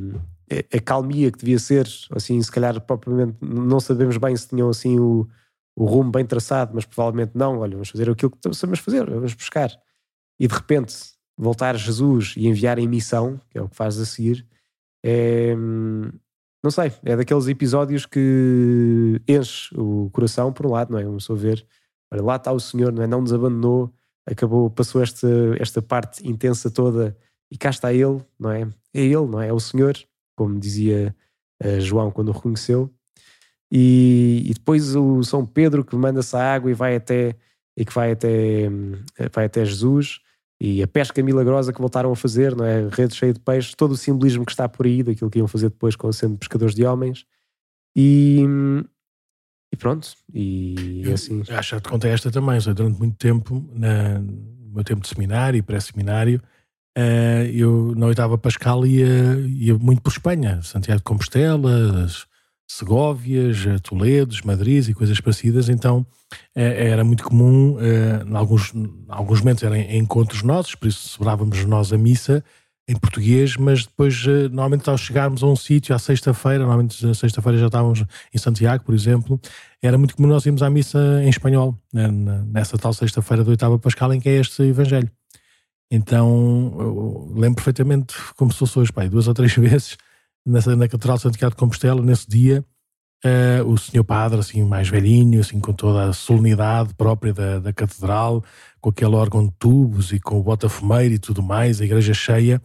[0.74, 5.00] a calmia que devia ser, assim, se calhar propriamente não sabemos bem se tinham assim
[5.00, 5.28] o,
[5.76, 7.60] o rumo bem traçado, mas provavelmente não.
[7.60, 9.72] Olha, vamos fazer aquilo que sabemos fazer, vamos buscar.
[10.40, 10.96] E de repente
[11.38, 14.46] voltar Jesus e enviar em missão, que é o que faz a seguir,
[15.04, 15.56] é,
[16.64, 21.04] não sei, é daqueles episódios que enche o coração, por um lado, não é?
[21.04, 21.66] Vamos só ver,
[22.12, 23.08] olha, lá está o Senhor, não é?
[23.08, 23.92] Não nos abandonou,
[24.26, 25.28] acabou, passou esta,
[25.60, 27.18] esta parte intensa toda
[27.52, 28.62] e cá está Ele, não é?
[28.94, 29.50] É Ele, não é?
[29.50, 29.96] É o Senhor
[30.36, 31.16] como dizia
[31.64, 32.92] uh, João quando o reconheceu.
[33.72, 37.36] E, e, depois o São Pedro que manda-se a água e vai até
[37.78, 38.70] e que vai até,
[39.32, 40.20] vai até Jesus
[40.60, 42.88] e a pesca milagrosa que voltaram a fazer, não é?
[42.90, 45.70] Rede cheia de peixes, todo o simbolismo que está por aí daquilo que iam fazer
[45.70, 47.26] depois com sendo pescadores de homens.
[47.96, 48.42] E,
[49.74, 51.42] e pronto, e eu, assim.
[51.42, 55.58] Que te contei esta também, seja, durante muito tempo, na, no meu tempo de seminário
[55.58, 56.42] e pré-seminário,
[56.98, 62.08] uh, eu na oitava Pascal ia, ia muito por Espanha, Santiago de Compostela,
[62.68, 66.06] Segóvias, Toledos, Madrid e coisas parecidas, então
[66.56, 71.10] eh, era muito comum, eh, em alguns, em alguns momentos eram encontros nossos, por isso
[71.10, 72.44] celebrávamos nós a missa
[72.88, 77.14] em português, mas depois, eh, normalmente, ao chegarmos a um sítio à sexta-feira, normalmente na
[77.14, 79.40] sexta-feira já estávamos em Santiago, por exemplo,
[79.82, 83.78] era muito comum nós irmos à missa em espanhol, né, nessa tal sexta-feira do oitava
[83.80, 85.12] Pascal, em que é este Evangelho.
[85.92, 89.98] Então, lembro perfeitamente como se fosse hoje, pai, duas ou três vezes,
[90.46, 92.66] nessa, na Catedral de Santiago de Compostela, nesse dia,
[93.26, 97.74] uh, o senhor padre, assim, mais velhinho, assim, com toda a solenidade própria da, da
[97.74, 98.42] Catedral,
[98.80, 102.62] com aquele órgão de tubos e com o bota-fumeiro e tudo mais, a igreja cheia,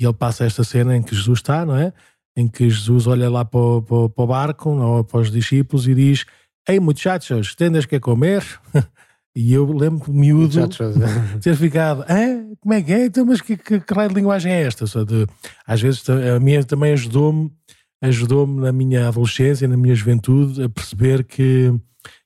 [0.00, 1.92] e ele passa esta cena em que Jesus está, não é?
[2.36, 5.88] Em que Jesus olha lá para o, para, para o barco, não, para os discípulos
[5.88, 6.24] e diz:
[6.68, 8.44] Ei, muchachos, tendes que comer?
[9.36, 10.68] E eu lembro miúdo
[11.40, 13.06] ter ficado, ah, como é que é?
[13.06, 14.86] Então, mas que, que, que raio de linguagem é esta?
[14.86, 15.26] Só de,
[15.66, 17.50] às vezes a minha também ajudou-me
[18.00, 21.74] ajudou-me na minha adolescência, na minha juventude, a perceber que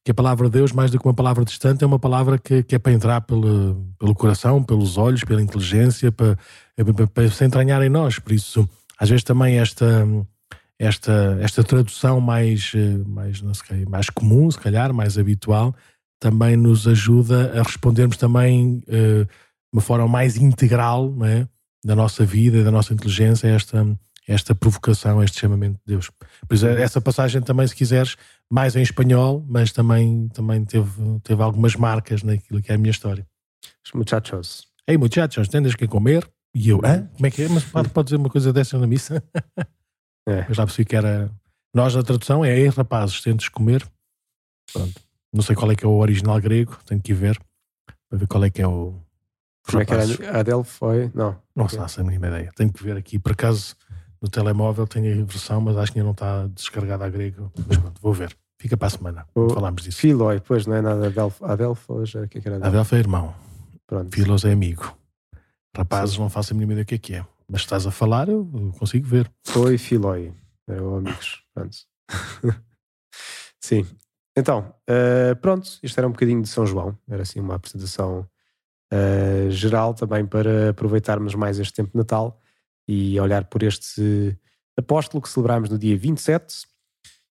[0.05, 2.63] que a palavra de Deus, mais do que uma palavra distante, é uma palavra que,
[2.63, 6.37] que é para entrar pelo, pelo coração, pelos olhos, pela inteligência, para,
[6.77, 8.19] para, para se entranhar em nós.
[8.19, 10.05] Por isso, às vezes também esta,
[10.79, 12.73] esta, esta tradução mais,
[13.07, 15.75] mais, não sei, mais comum, se calhar, mais habitual,
[16.23, 19.29] também nos ajuda a respondermos também uh, de
[19.73, 21.49] uma forma mais integral não é?
[21.85, 26.13] da nossa vida, da nossa inteligência, a esta, esta provocação, este chamamento de Deus.
[26.47, 28.17] Por isso, essa passagem também, se quiseres,
[28.49, 32.93] mais em espanhol, mas também, também teve, teve algumas marcas naquilo que é a minha
[32.93, 33.27] história.
[33.85, 34.69] Os muchachos.
[34.87, 36.31] Ei, muchachos, tendes que comer?
[36.55, 37.09] E eu, hã?
[37.15, 37.49] Como é que é?
[37.49, 39.23] Mas pode, pode dizer uma coisa dessa na missa?
[40.29, 40.47] É.
[40.49, 41.29] Eu já percebi que era.
[41.75, 43.85] Nós, na tradução, é ei, rapazes, tendes comer.
[44.73, 45.01] Pronto.
[45.33, 47.41] Não sei qual é que é o original grego, tenho que ir ver
[48.13, 48.95] para ver qual é que é o.
[49.67, 50.41] Como é que era?
[50.41, 51.11] Adele foi?
[51.15, 51.35] Não.
[51.57, 52.53] Não faço a mínima ideia.
[52.55, 53.19] Tenho que ver aqui.
[53.19, 53.75] Por acaso,
[54.21, 57.51] no telemóvel tem a versão, mas acho que ainda não está descarregada a grego.
[57.67, 58.37] Mas pronto, vou ver.
[58.59, 59.27] Fica para a semana.
[59.35, 59.99] O Falámos disso.
[59.99, 61.45] Filoi, pois não é nada Adelfo.
[61.45, 63.35] Adelfo, já que era Adelfo é irmão.
[63.87, 64.15] Pronto.
[64.15, 64.97] Filos é amigo.
[65.75, 66.21] Rapazes, Sim.
[66.21, 67.27] não faço a mínima ideia do que é que é.
[67.49, 68.45] Mas estás a falar, eu
[68.79, 69.31] consigo ver.
[69.43, 70.33] Foi Filoi.
[70.69, 71.43] Eram amigos.
[71.55, 71.77] Pronto.
[73.59, 73.87] Sim.
[74.37, 78.27] Então, uh, pronto, isto era um bocadinho de São João, era assim uma apresentação
[78.93, 82.41] uh, geral também para aproveitarmos mais este tempo de Natal
[82.89, 84.37] e olhar por este
[84.77, 86.67] apóstolo que celebramos no dia 27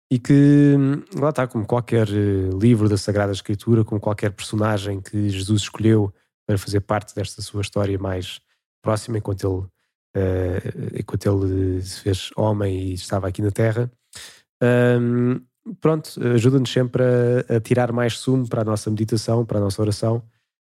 [0.09, 0.75] e que,
[1.15, 6.13] lá está, como qualquer eh, livro da Sagrada Escritura, como qualquer personagem que Jesus escolheu
[6.45, 8.39] para fazer parte desta sua história mais
[8.81, 13.91] próxima, enquanto ele, uh, enquanto ele se fez homem e estava aqui na Terra.
[14.63, 15.41] Um,
[15.81, 19.81] pronto, ajuda-nos sempre a, a, tirar mais sumo para a nossa meditação, para a nossa
[19.81, 20.23] oração.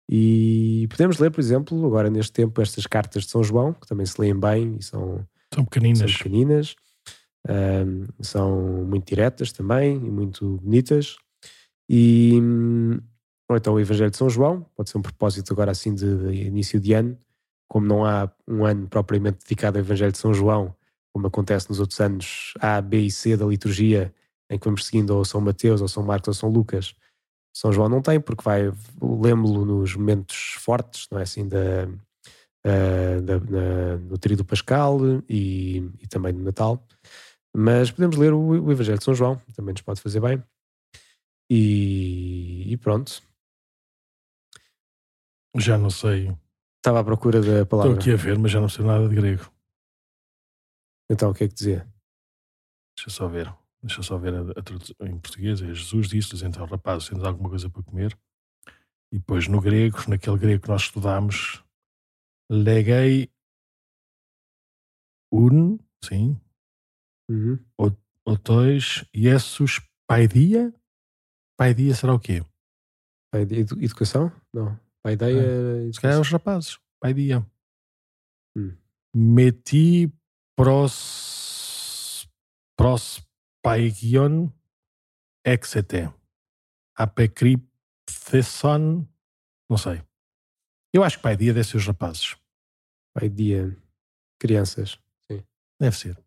[0.09, 4.05] E podemos ler, por exemplo, agora neste tempo, estas cartas de São João, que também
[4.05, 5.99] se leem bem e são, são pequeninas.
[5.99, 6.75] São, pequeninas,
[7.47, 11.15] um, são muito diretas também e muito bonitas.
[11.87, 12.39] E
[13.49, 16.43] ou então o Evangelho de São João, pode ser um propósito agora assim de, de
[16.43, 17.17] início de ano,
[17.67, 20.75] como não há um ano propriamente dedicado ao Evangelho de São João,
[21.11, 24.13] como acontece nos outros anos A, B e C da liturgia,
[24.49, 26.95] em que vamos seguindo ou São Mateus, ou São Marcos, ou São Lucas.
[27.53, 31.85] São João não tem, porque vai lembro-lo nos momentos fortes, não é assim, da,
[33.23, 36.83] da na, no tríodo pascal e, e, também no Natal.
[37.55, 40.43] Mas podemos ler o, o, Evangelho de São João, também nos pode fazer bem.
[41.49, 43.23] E, e pronto.
[45.57, 46.35] Já não sei.
[46.77, 47.93] Estava à procura da palavra.
[47.93, 49.51] Estou aqui a ver, mas já não sei nada de grego.
[51.11, 51.87] Então, o que é que dizia?
[52.95, 53.51] Deixa eu só ver.
[53.81, 55.61] Deixa eu só ver a, a tradução em português.
[55.61, 58.17] É Jesus disse-lhes então, rapazes, tens alguma coisa para comer?
[59.11, 61.63] E depois no grego, naquele grego que nós estudámos,
[62.49, 63.31] legei
[65.31, 66.39] un, sim,
[67.29, 67.57] uhum.
[68.25, 70.73] otois, Jesus paidia?
[71.57, 72.43] Paidia será o quê?
[73.31, 74.31] Paidia, educação?
[74.53, 74.79] Não.
[75.03, 75.41] Paideia
[75.87, 75.91] é.
[75.91, 76.77] Se calhar os rapazes.
[76.99, 77.45] Paidia.
[78.55, 78.75] Hum.
[79.13, 80.11] Meti
[80.55, 82.27] pros,
[82.77, 83.21] pros
[83.69, 84.49] Paigion
[85.45, 86.09] exete.
[86.95, 89.05] Apecriptheson.
[89.69, 90.01] Não sei.
[90.91, 92.35] Eu acho que pai dia deve ser os rapazes.
[93.13, 93.77] Pai dia.
[94.39, 94.97] Crianças.
[95.31, 95.43] Sim.
[95.79, 96.17] Deve ser.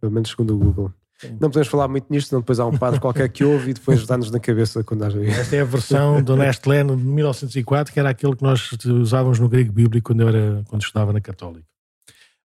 [0.00, 0.92] Pelo menos segundo o Google.
[1.16, 1.38] Sim.
[1.40, 4.04] Não podemos falar muito nisto, senão depois há um padre qualquer que ouve e depois
[4.04, 8.10] dá-nos na cabeça quando haja Esta é a versão do Nestlé de 1904, que era
[8.10, 11.68] aquele que nós usávamos no grego bíblico quando eu era, quando estudava na Católica.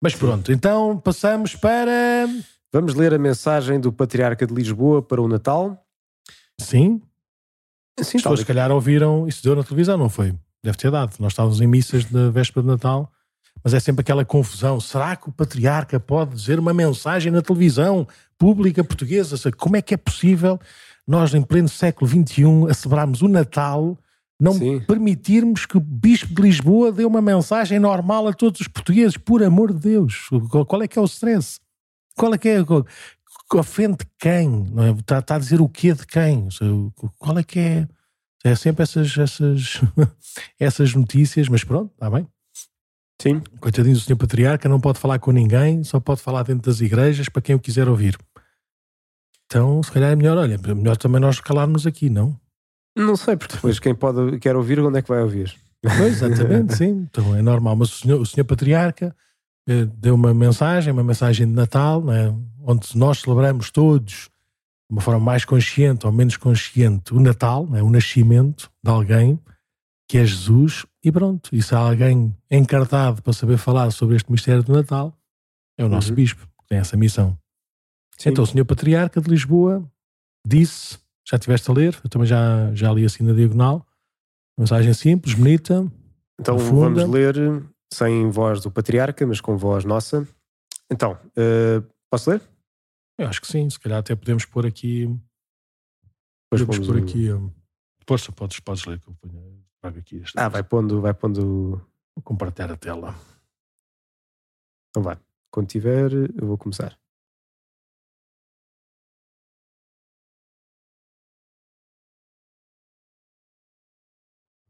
[0.01, 2.27] Mas pronto, então passamos para.
[2.73, 5.85] Vamos ler a mensagem do Patriarca de Lisboa para o Natal.
[6.59, 7.01] Sim.
[7.99, 10.33] Sim, As pessoas se calhar ouviram, isso deu na televisão, não foi?
[10.63, 11.15] Deve ter dado.
[11.19, 13.11] Nós estávamos em missas na véspera de Natal
[13.63, 14.79] mas é sempre aquela confusão.
[14.79, 18.07] Será que o patriarca pode dizer uma mensagem na televisão
[18.37, 19.37] pública portuguesa?
[19.51, 20.59] Como é que é possível
[21.07, 23.97] nós, em pleno século XXI, a celebrarmos o Natal,
[24.39, 24.79] não Sim.
[24.81, 29.17] permitirmos que o Bispo de Lisboa dê uma mensagem normal a todos os portugueses?
[29.17, 30.29] Por amor de Deus,
[30.67, 31.59] qual é que é o stress?
[32.15, 32.57] Qual é que é?
[33.53, 34.49] Ofende quem?
[34.49, 34.91] Não é?
[34.91, 36.47] está, está a dizer o quê de quem?
[37.17, 37.87] Qual é que é?
[38.43, 39.81] É sempre essas, essas,
[40.59, 42.27] essas notícias, mas pronto, está bem.
[43.21, 43.41] Sim.
[43.59, 47.29] Coitadinho do senhor patriarca, não pode falar com ninguém, só pode falar dentro das igrejas
[47.29, 48.17] para quem o quiser ouvir.
[49.45, 52.37] Então, se calhar é melhor, olha, é melhor também nós calarmos aqui, não?
[52.95, 55.55] Não sei, porque depois quem pode, quer ouvir, onde é que vai ouvir?
[55.81, 57.07] Pois, exatamente, sim.
[57.09, 57.75] Então é normal.
[57.75, 59.15] Mas o senhor, o senhor patriarca
[59.65, 65.19] deu uma mensagem, uma mensagem de Natal, né, onde nós celebramos todos de uma forma
[65.19, 69.39] mais consciente ou menos consciente o Natal, né, o nascimento de alguém
[70.07, 71.49] que é Jesus, e pronto.
[71.53, 75.17] E se há alguém encartado para saber falar sobre este mistério do Natal,
[75.77, 76.15] é o nosso uhum.
[76.15, 77.37] bispo, que tem essa missão.
[78.17, 78.29] Sim.
[78.29, 79.83] Então, o senhor Patriarca de Lisboa
[80.45, 83.85] disse, já estiveste a ler, eu também já, já li assim na diagonal,
[84.57, 85.89] mensagem simples, bonita.
[86.39, 87.01] Então profunda.
[87.01, 87.63] vamos ler
[87.93, 90.27] sem voz do Patriarca, mas com voz nossa.
[90.91, 92.41] Então, uh, posso ler?
[93.17, 95.07] Eu acho que sim, se calhar até podemos pôr aqui.
[96.51, 97.27] Depois podemos pôr aqui.
[98.07, 99.63] Força, podes, podes ler que eu ponho.
[99.81, 100.37] Trago aqui este.
[100.37, 101.77] Ah, vai pondo, vai pondo.
[102.15, 103.15] Vou compartilhar a tela.
[104.89, 105.19] Então vai.
[105.51, 106.97] Quando tiver, eu vou começar.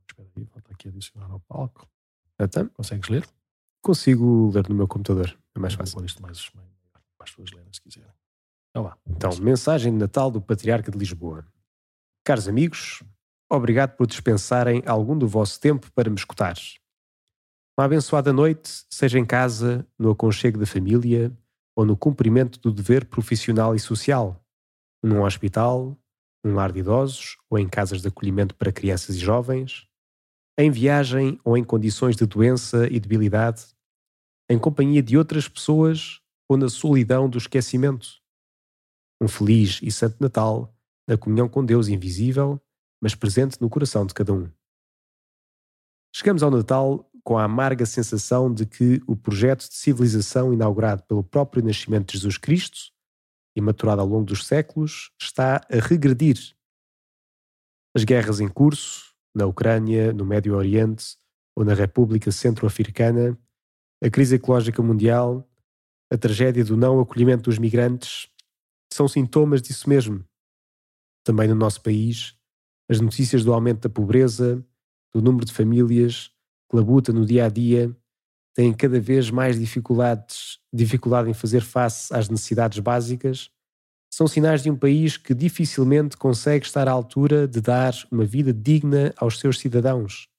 [0.10, 1.88] Espera aí, falta aqui adicionar ao palco.
[2.40, 3.28] Então, Consegues ler?
[3.82, 5.38] Consigo ler no meu computador.
[5.56, 5.96] É mais fácil.
[5.96, 8.12] Vou isto mais, mais para as pessoas lerem se quiserem.
[8.72, 11.46] Então, então mensagem de Natal do Patriarca de Lisboa.
[12.26, 13.04] Caros amigos,
[13.56, 16.56] Obrigado por dispensarem algum do vosso tempo para me escutar.
[17.78, 21.32] Uma abençoada noite, seja em casa, no aconchego da família
[21.76, 24.44] ou no cumprimento do dever profissional e social,
[25.04, 25.96] num hospital,
[26.44, 29.88] num lar de idosos ou em casas de acolhimento para crianças e jovens,
[30.58, 33.66] em viagem ou em condições de doença e debilidade,
[34.50, 38.22] em companhia de outras pessoas ou na solidão do esquecimento.
[39.22, 40.76] Um feliz e santo Natal
[41.08, 42.62] na comunhão com Deus invisível
[43.04, 44.50] mas presente no coração de cada um.
[46.16, 51.22] Chegamos ao Natal com a amarga sensação de que o projeto de civilização inaugurado pelo
[51.22, 52.94] próprio nascimento de Jesus Cristo
[53.58, 56.56] e maturado ao longo dos séculos está a regredir.
[57.94, 61.18] As guerras em curso, na Ucrânia, no Médio Oriente
[61.56, 63.38] ou na República Centro-Africana,
[64.04, 65.48] a crise ecológica mundial,
[66.12, 68.30] a tragédia do não acolhimento dos migrantes,
[68.92, 70.24] são sintomas disso mesmo.
[71.24, 72.36] Também no nosso país,
[72.90, 74.64] as notícias do aumento da pobreza,
[75.14, 76.32] do número de famílias
[76.70, 77.96] que labuta no dia a dia,
[78.54, 83.50] têm cada vez mais dificuldades, dificuldade em fazer face às necessidades básicas,
[84.14, 88.54] são sinais de um país que dificilmente consegue estar à altura de dar uma vida
[88.54, 90.30] digna aos seus cidadãos,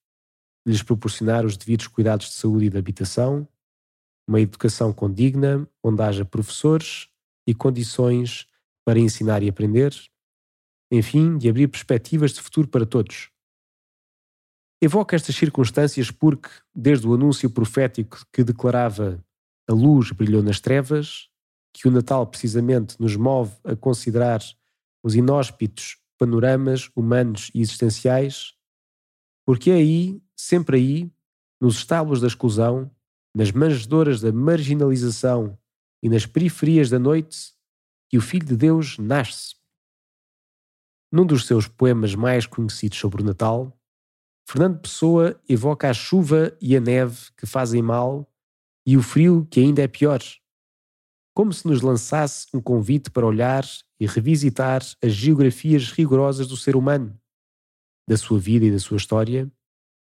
[0.64, 3.48] lhes proporcionar os devidos cuidados de saúde e de habitação,
[4.28, 7.08] uma educação condigna, onde haja professores
[7.48, 8.46] e condições
[8.84, 9.92] para ensinar e aprender,
[10.88, 13.28] enfim, de abrir perspectivas de futuro para todos.
[14.80, 19.20] Evoco estas circunstâncias porque, desde o anúncio profético que declarava
[19.68, 21.28] a luz brilhou nas trevas,
[21.74, 24.40] que o Natal precisamente nos move a considerar
[25.02, 28.54] os inóspitos panoramas humanos e existenciais,
[29.44, 31.12] porque é aí, sempre aí,
[31.60, 32.90] nos estábulos da exclusão,
[33.36, 35.58] nas manjedoras da marginalização
[36.02, 37.52] e nas periferias da noite,
[38.08, 39.56] que o Filho de Deus nasce
[41.14, 43.72] num dos seus poemas mais conhecidos sobre o Natal,
[44.48, 48.28] Fernando Pessoa evoca a chuva e a neve que fazem mal
[48.84, 50.20] e o frio que ainda é pior.
[51.34, 53.64] Como se nos lançasse um convite para olhar
[53.98, 57.20] e revisitar as geografias rigorosas do ser humano,
[58.08, 59.50] da sua vida e da sua história,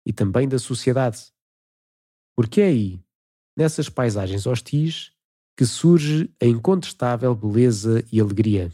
[0.05, 1.31] e também da sociedade.
[2.35, 3.03] Porque é aí,
[3.55, 5.11] nessas paisagens hostis,
[5.55, 8.71] que surge a incontestável beleza e alegria.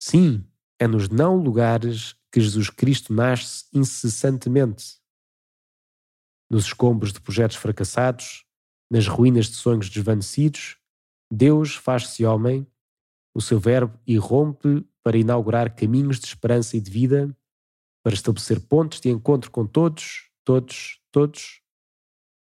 [0.00, 0.44] Sim,
[0.78, 5.00] é nos não lugares que Jesus Cristo nasce incessantemente.
[6.50, 8.44] Nos escombros de projetos fracassados,
[8.90, 10.79] nas ruínas de sonhos desvanecidos,
[11.30, 12.66] Deus faz-se homem,
[13.34, 17.36] o seu verbo irrompe para inaugurar caminhos de esperança e de vida,
[18.02, 21.62] para estabelecer pontos de encontro com todos, todos, todos.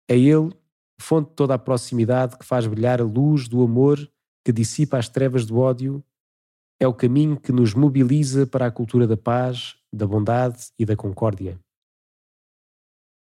[0.08, 0.52] É Ele,
[1.00, 3.98] fonte de toda a proximidade, que faz brilhar a luz do amor
[4.44, 6.04] que dissipa as trevas do ódio.
[6.80, 10.96] É o caminho que nos mobiliza para a cultura da paz, da bondade e da
[10.96, 11.60] concórdia.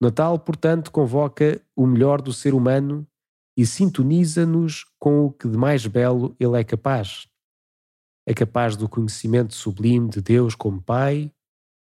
[0.01, 3.07] Natal, portanto, convoca o melhor do ser humano
[3.57, 7.29] e sintoniza-nos com o que de mais belo ele é capaz.
[8.27, 11.31] É capaz do conhecimento sublime de Deus como Pai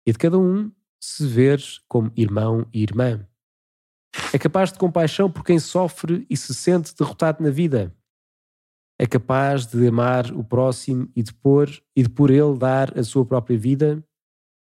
[0.06, 3.26] e de cada um se ver como irmão e irmã.
[4.32, 7.94] É capaz de compaixão por quem sofre e se sente derrotado na vida.
[8.98, 13.02] É capaz de amar o próximo e de pôr e de por ele dar a
[13.02, 14.04] sua própria vida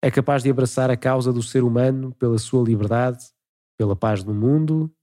[0.05, 3.25] é capaz de abraçar a causa do ser humano pela sua liberdade,
[3.75, 4.94] pela paz do mundo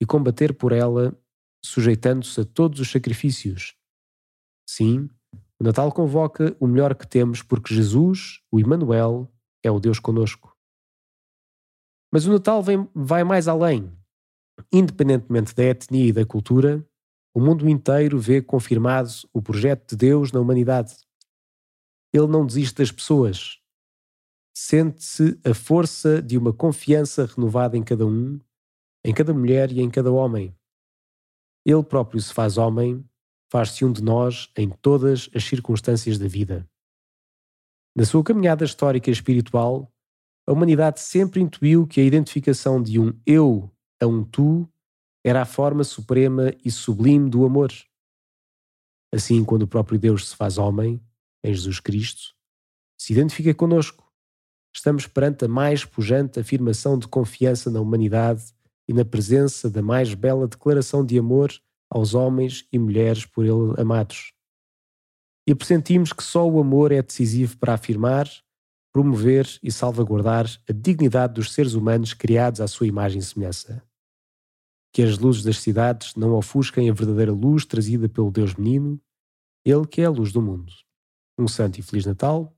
[0.00, 1.16] e combater por ela,
[1.64, 3.76] sujeitando-se a todos os sacrifícios.
[4.68, 5.10] Sim,
[5.60, 9.30] o Natal convoca o melhor que temos porque Jesus, o Emmanuel,
[9.62, 10.56] é o Deus conosco.
[12.12, 13.92] Mas o Natal vem, vai mais além.
[14.72, 16.86] Independentemente da etnia e da cultura,
[17.34, 20.94] o mundo inteiro vê confirmado o projeto de Deus na humanidade.
[22.12, 23.60] Ele não desiste das pessoas,
[24.56, 28.40] sente-se a força de uma confiança renovada em cada um,
[29.04, 30.54] em cada mulher e em cada homem.
[31.64, 33.04] Ele próprio se faz homem,
[33.50, 36.68] faz-se um de nós em todas as circunstâncias da vida.
[37.94, 39.92] Na sua caminhada histórica e espiritual,
[40.46, 43.70] a humanidade sempre intuiu que a identificação de um eu
[44.00, 44.68] a um tu
[45.24, 47.70] era a forma suprema e sublime do amor.
[49.12, 51.00] Assim, quando o próprio Deus se faz homem,
[51.44, 52.34] em Jesus Cristo,
[52.98, 54.10] se identifica conosco
[54.74, 58.54] estamos perante a mais pujante afirmação de confiança na humanidade
[58.90, 61.52] e na presença da mais bela declaração de amor
[61.88, 64.34] aos homens e mulheres por ele amados.
[65.46, 68.28] E pressentimos que só o amor é decisivo para afirmar,
[68.92, 73.80] promover e salvaguardar a dignidade dos seres humanos criados à sua imagem e semelhança.
[74.92, 79.00] Que as luzes das cidades não ofusquem a verdadeira luz trazida pelo Deus Menino,
[79.64, 80.72] Ele que é a luz do mundo.
[81.38, 82.52] Um santo e feliz Natal.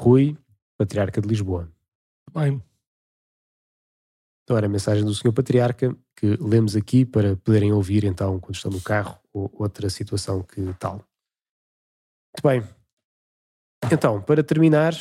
[0.00, 0.38] Rui,
[0.78, 1.68] Patriarca de Lisboa.
[2.32, 2.62] Bem.
[4.48, 8.54] Então era a mensagem do Senhor Patriarca que lemos aqui para poderem ouvir então quando
[8.54, 11.04] estão no carro ou outra situação que tal.
[12.32, 12.64] Muito bem.
[13.92, 14.94] Então, para terminar,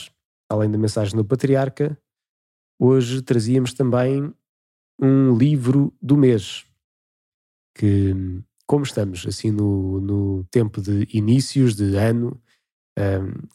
[0.52, 1.98] além da mensagem do Patriarca,
[2.78, 4.34] hoje trazíamos também
[5.02, 6.66] um livro do mês
[7.74, 8.14] que,
[8.66, 12.38] como estamos assim no, no tempo de inícios de ano,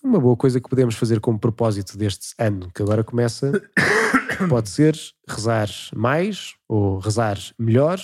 [0.02, 3.52] uma boa coisa que podemos fazer como propósito deste ano que agora começa
[4.48, 4.96] pode ser
[5.28, 8.00] rezar mais, ou rezar melhor,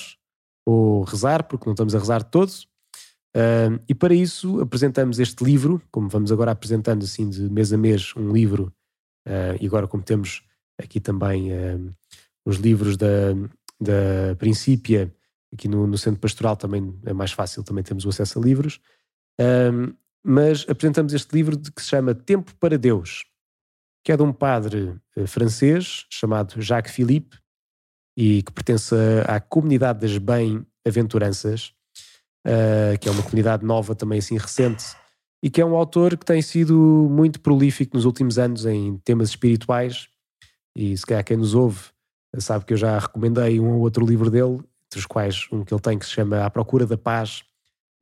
[0.66, 2.66] ou rezar, porque não estamos a rezar todos.
[3.88, 8.12] e para isso apresentamos este livro, como vamos agora apresentando assim de mês a mês
[8.16, 8.72] um livro,
[9.26, 10.42] uh, e agora como temos
[10.78, 11.94] aqui também uh,
[12.44, 13.34] os livros da,
[13.80, 15.14] da Princípia,
[15.52, 18.80] aqui no, no Centro Pastoral também é mais fácil, também temos o acesso a livros
[20.24, 23.24] mas apresentamos este livro de, que se chama Tempo para Deus,
[24.08, 27.36] que é de um padre eh, francês chamado Jacques Philippe
[28.16, 28.94] e que pertence
[29.26, 31.74] à comunidade das bem-aventuranças,
[32.46, 34.96] uh, que é uma comunidade nova também assim recente
[35.42, 36.74] e que é um autor que tem sido
[37.10, 40.08] muito prolífico nos últimos anos em temas espirituais
[40.74, 41.78] e se calhar quem nos ouve
[42.38, 45.74] sabe que eu já recomendei um ou outro livro dele, entre os quais um que
[45.74, 47.42] ele tem que se chama A Procura da Paz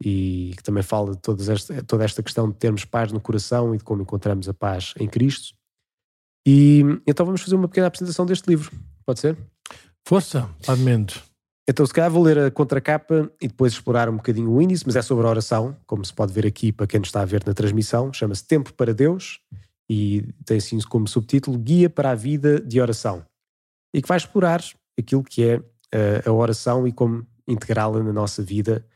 [0.00, 3.78] e que também fala de esta, toda esta questão de termos paz no coração e
[3.78, 5.56] de como encontramos a paz em Cristo.
[6.46, 8.70] E então vamos fazer uma pequena apresentação deste livro,
[9.04, 9.36] pode ser?
[10.06, 11.20] Força, Padmento.
[11.68, 14.94] Então, se calhar vou ler a contracapa e depois explorar um bocadinho o índice, mas
[14.94, 17.42] é sobre a oração, como se pode ver aqui para quem nos está a ver
[17.44, 18.12] na transmissão.
[18.12, 19.40] Chama-se Tempo para Deus
[19.90, 23.24] e tem assim como subtítulo Guia para a Vida de Oração.
[23.92, 24.62] E que vai explorar
[24.96, 28.86] aquilo que é uh, a oração e como integrá-la na nossa vida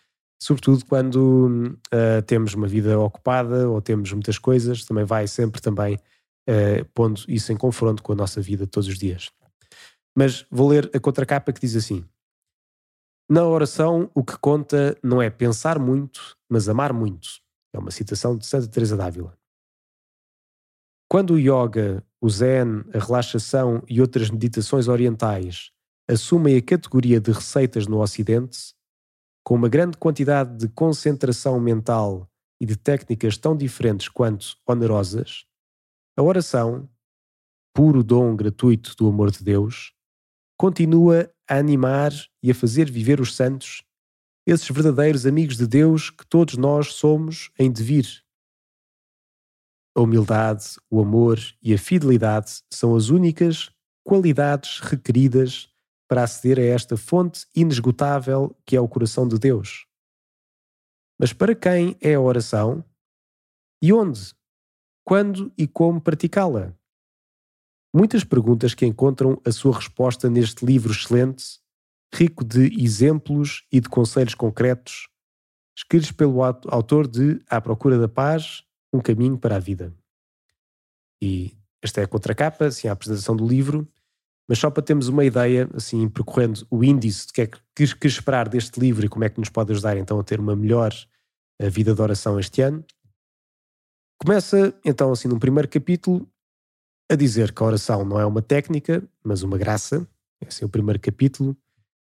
[0.43, 5.99] sobretudo quando uh, temos uma vida ocupada ou temos muitas coisas, também vai sempre também
[6.51, 9.31] uh, pondo isso em confronto com a nossa vida todos os dias.
[10.17, 12.05] Mas vou ler a contracapa que diz assim:
[13.29, 17.29] Na oração, o que conta não é pensar muito, mas amar muito.
[17.73, 19.39] É uma citação de Santa Teresa d'Ávila.
[21.09, 25.71] Quando o yoga, o zen, a relaxação e outras meditações orientais
[26.09, 28.75] assumem a categoria de receitas no Ocidente,
[29.45, 32.29] com uma grande quantidade de concentração mental
[32.61, 35.47] e de técnicas tão diferentes quanto onerosas,
[36.21, 36.87] a oração,
[37.75, 39.95] puro dom gratuito do amor de Deus,
[40.55, 42.13] continua a animar
[42.43, 43.83] e a fazer viver os santos
[44.47, 48.23] esses verdadeiros amigos de Deus que todos nós somos em devir.
[49.97, 53.71] A humildade, o amor e a fidelidade são as únicas
[54.05, 55.73] qualidades requeridas
[56.07, 59.87] para aceder a esta fonte inesgotável que é o coração de Deus.
[61.19, 62.85] Mas para quem é a oração?
[63.83, 64.39] E onde?
[65.11, 66.73] Quando e como praticá-la?
[67.93, 71.59] Muitas perguntas que encontram a sua resposta neste livro excelente,
[72.15, 75.09] rico de exemplos e de conselhos concretos,
[75.77, 79.93] escritos pelo autor de À Procura da Paz, Um Caminho para a Vida.
[81.21, 83.89] E esta é a contracapa, assim, a apresentação do livro,
[84.49, 88.07] mas só para termos uma ideia, assim, percorrendo o índice de que é que, que
[88.07, 90.95] esperar deste livro e como é que nos pode ajudar então a ter uma melhor
[91.59, 92.85] eh, vida de oração este ano.
[94.23, 96.29] Começa então assim num primeiro capítulo
[97.11, 100.07] a dizer que a oração não é uma técnica, mas uma graça.
[100.47, 101.57] Esse é o primeiro capítulo,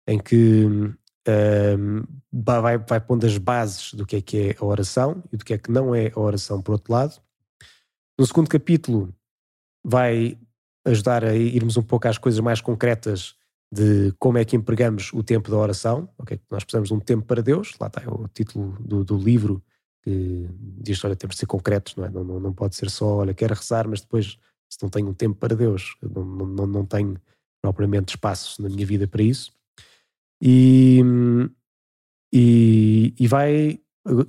[0.08, 5.24] em que um, vai, vai pondo as bases do que é que é a oração
[5.32, 7.22] e do que é que não é a oração, por outro lado.
[8.18, 9.14] No segundo capítulo,
[9.84, 10.40] vai
[10.86, 13.36] ajudar a irmos um pouco às coisas mais concretas
[13.72, 16.10] de como é que empregamos o tempo da oração.
[16.18, 16.40] Okay?
[16.50, 19.64] Nós precisamos de um tempo para Deus, lá está o título do, do livro
[20.04, 22.10] que diz: olha, temos de ser concretos, não é?
[22.10, 24.38] Não, não, não pode ser só, olha, quero rezar, mas depois
[24.70, 27.20] se não tenho tempo para Deus, não, não, não tenho
[27.62, 29.52] propriamente espaço na minha vida para isso.
[30.42, 31.02] E,
[32.34, 33.80] e, e, vai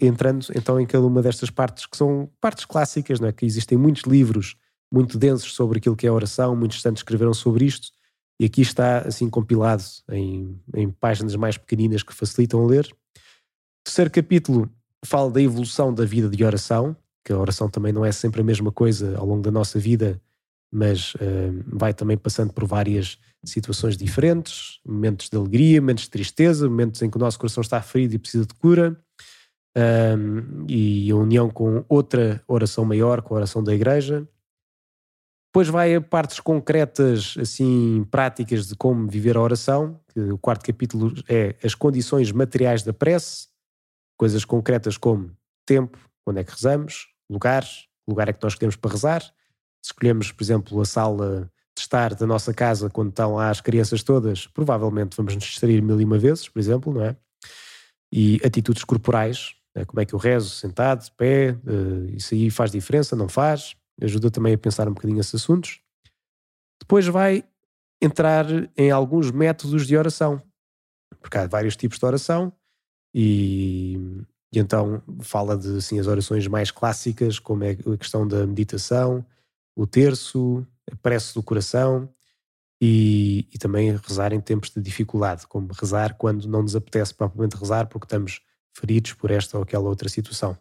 [0.01, 3.33] entrando então em cada uma destas partes que são partes clássicas, não é?
[3.33, 4.57] que existem muitos livros
[4.93, 7.91] muito densos sobre aquilo que é oração, muitos santos escreveram sobre isto,
[8.39, 12.87] e aqui está assim compilado em, em páginas mais pequeninas que facilitam ler.
[13.85, 14.71] Terceiro capítulo
[15.05, 18.45] fala da evolução da vida de oração, que a oração também não é sempre a
[18.45, 20.21] mesma coisa ao longo da nossa vida,
[20.73, 26.69] mas uh, vai também passando por várias situações diferentes, momentos de alegria, momentos de tristeza,
[26.69, 28.99] momentos em que o nosso coração está ferido e precisa de cura,
[29.77, 34.27] um, e a união com outra oração maior, com a oração da igreja.
[35.51, 41.13] Depois vai a partes concretas, assim, práticas de como viver a oração, o quarto capítulo
[41.29, 43.49] é as condições materiais da prece,
[44.23, 47.67] coisas concretas como tempo, quando é que rezamos, lugar,
[48.07, 49.33] lugar é que nós escolhemos para rezar, se
[49.87, 54.05] escolhemos, por exemplo, a sala de estar da nossa casa quando estão lá as crianças
[54.05, 57.17] todas, provavelmente vamos nos distrair mil e uma vezes, por exemplo, não é?
[58.13, 59.85] E atitudes corporais, né?
[59.85, 63.75] como é que eu rezo, sentado, pé, uh, isso aí faz diferença, não faz?
[64.01, 65.81] Ajuda também a pensar um bocadinho esses assuntos.
[66.81, 67.43] Depois vai
[68.01, 68.47] entrar
[68.77, 70.41] em alguns métodos de oração,
[71.21, 72.53] porque há vários tipos de oração
[73.15, 73.97] e,
[74.53, 79.25] e então fala de assim, as orações mais clássicas, como é a questão da meditação,
[79.77, 82.09] o terço, a prece do coração
[82.81, 87.57] e, e, também rezar em tempos de dificuldade, como rezar quando não nos apetece propriamente
[87.57, 88.41] rezar porque estamos
[88.77, 90.59] feridos por esta ou aquela outra situação.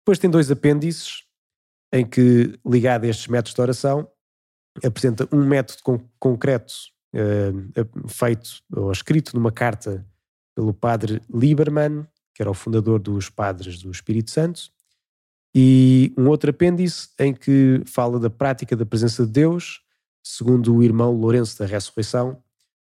[0.00, 1.24] Depois tem dois apêndices
[1.92, 4.10] em que, ligado a estes métodos de oração,
[4.84, 6.74] apresenta um método con concreto
[7.14, 10.06] uh, feito ou escrito numa carta
[10.58, 12.04] pelo padre Lieberman,
[12.34, 14.72] que era o fundador dos Padres do Espírito Santo,
[15.54, 19.80] e um outro apêndice em que fala da prática da presença de Deus,
[20.20, 22.42] segundo o irmão Lourenço da Ressurreição,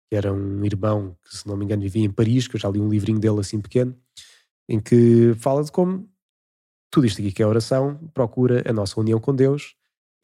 [0.09, 2.71] que era um irmão que, se não me engano, vivia em Paris, que eu já
[2.71, 3.95] li um livrinho dele assim pequeno,
[4.66, 6.09] em que fala de como
[6.91, 9.75] tudo isto aqui que é oração procura a nossa união com Deus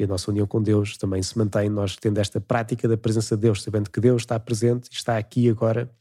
[0.00, 3.36] e a nossa união com Deus também se mantém nós tendo esta prática da presença
[3.36, 5.94] de Deus, sabendo que Deus está presente e está aqui agora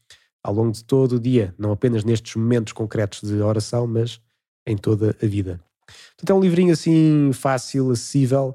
[0.44, 4.20] ao longo de todo o dia, não apenas nestes momentos concretos de oração, mas
[4.66, 5.58] em toda a vida.
[5.86, 8.54] Portanto, é um livrinho assim fácil, acessível,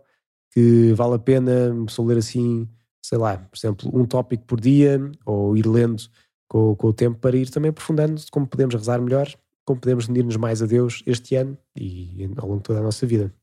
[0.52, 2.68] que vale a pena pessoa ler assim,
[3.04, 6.04] sei lá, por exemplo, um tópico por dia, ou ir lendo
[6.48, 9.28] com, com o tempo para ir também aprofundando como podemos rezar melhor,
[9.66, 13.06] como podemos unir-nos mais a Deus este ano e ao longo de toda a nossa
[13.06, 13.34] vida.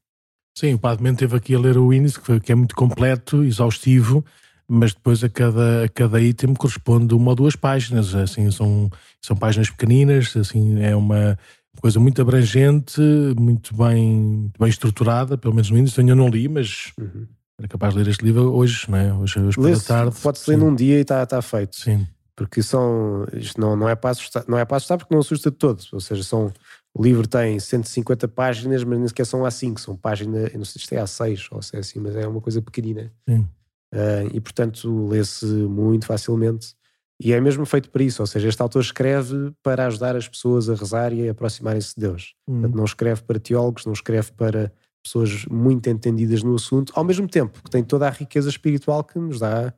[0.57, 4.25] Sim, o Padre Mendo teve aqui a ler o índice, que é muito completo, exaustivo,
[4.69, 8.91] mas depois a cada, a cada item corresponde uma ou duas páginas, assim, são,
[9.23, 11.39] são páginas pequeninas, assim, é uma,
[11.81, 13.01] coisa muito abrangente,
[13.39, 16.01] muito bem, muito bem estruturada, pelo menos no índice.
[16.01, 17.27] Ainda não li, mas uhum.
[17.59, 19.13] era capaz de ler este livro hoje, não é?
[19.13, 20.17] Hoje, hoje pela tarde.
[20.21, 21.77] Pode-se ler num dia e está tá feito.
[21.77, 22.07] Sim.
[22.35, 25.51] Porque são, isto não, não, é para assustar, não é para assustar porque não assusta
[25.51, 25.91] de todos.
[25.93, 26.53] Ou seja, são,
[26.93, 30.95] o livro tem 150 páginas, mas nem sequer são A5, são páginas, não sei se
[30.95, 33.11] é A6 ou se é assim, mas é uma coisa pequenina.
[33.29, 33.49] Sim.
[33.97, 36.75] Uh, e portanto lê-se muito facilmente.
[37.19, 40.69] E é mesmo feito para isso, ou seja, este autor escreve para ajudar as pessoas
[40.69, 42.35] a rezar e a aproximarem-se de Deus.
[42.47, 42.61] Hum.
[42.61, 44.71] Portanto, não escreve para teólogos, não escreve para
[45.03, 49.19] pessoas muito entendidas no assunto, ao mesmo tempo que tem toda a riqueza espiritual que
[49.19, 49.73] nos dá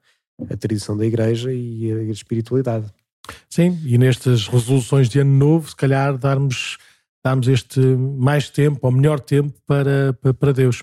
[0.50, 2.86] a tradição da igreja e a espiritualidade.
[3.48, 6.78] Sim, e nestas resoluções de ano novo, se calhar darmos,
[7.24, 10.82] darmos este mais tempo, ou melhor tempo para, para, para Deus.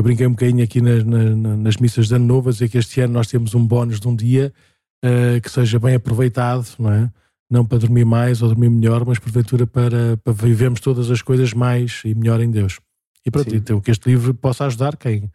[0.00, 2.78] Eu brinquei um bocadinho aqui nas, nas, nas, missas de ano novo a dizer que
[2.78, 4.50] este ano nós temos um bónus de um dia
[5.04, 7.12] uh, que seja bem aproveitado, não é?
[7.50, 11.52] Não para dormir mais ou dormir melhor, mas porventura para, para vivermos todas as coisas
[11.52, 12.80] mais e melhor em Deus.
[13.26, 15.30] E pronto, então que este livro possa ajudar quem,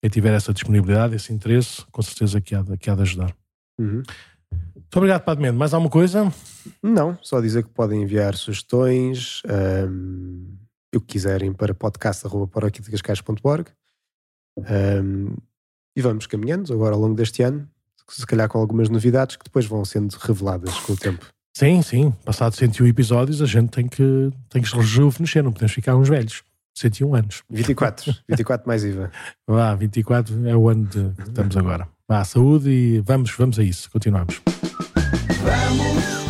[0.00, 3.34] quem tiver essa disponibilidade, esse interesse, com certeza que há, que há de ajudar.
[3.80, 4.04] Uhum.
[4.76, 5.58] Muito obrigado, Padre Mendes.
[5.58, 6.32] Mais alguma coisa?
[6.80, 9.42] Não, só dizer que podem enviar sugestões
[9.90, 10.56] um,
[10.94, 13.72] o que quiserem para podcast.paroquiadecascais.org
[14.58, 15.34] um,
[15.96, 17.68] e vamos caminhando agora ao longo deste ano,
[18.08, 21.26] se calhar com algumas novidades que depois vão sendo reveladas com o tempo.
[21.56, 22.12] Sim, sim.
[22.24, 26.42] Passados 101 episódios, a gente tem que, tem que rejuvenescer, não podemos ficar uns velhos.
[26.74, 27.42] 101 anos.
[27.48, 29.10] 24, 24 mais IVA.
[29.46, 31.88] Vá, 24 é o ano de, que estamos agora.
[32.08, 33.88] Vá, saúde e vamos, vamos a isso.
[33.90, 34.42] Continuamos.
[35.42, 36.23] Vamos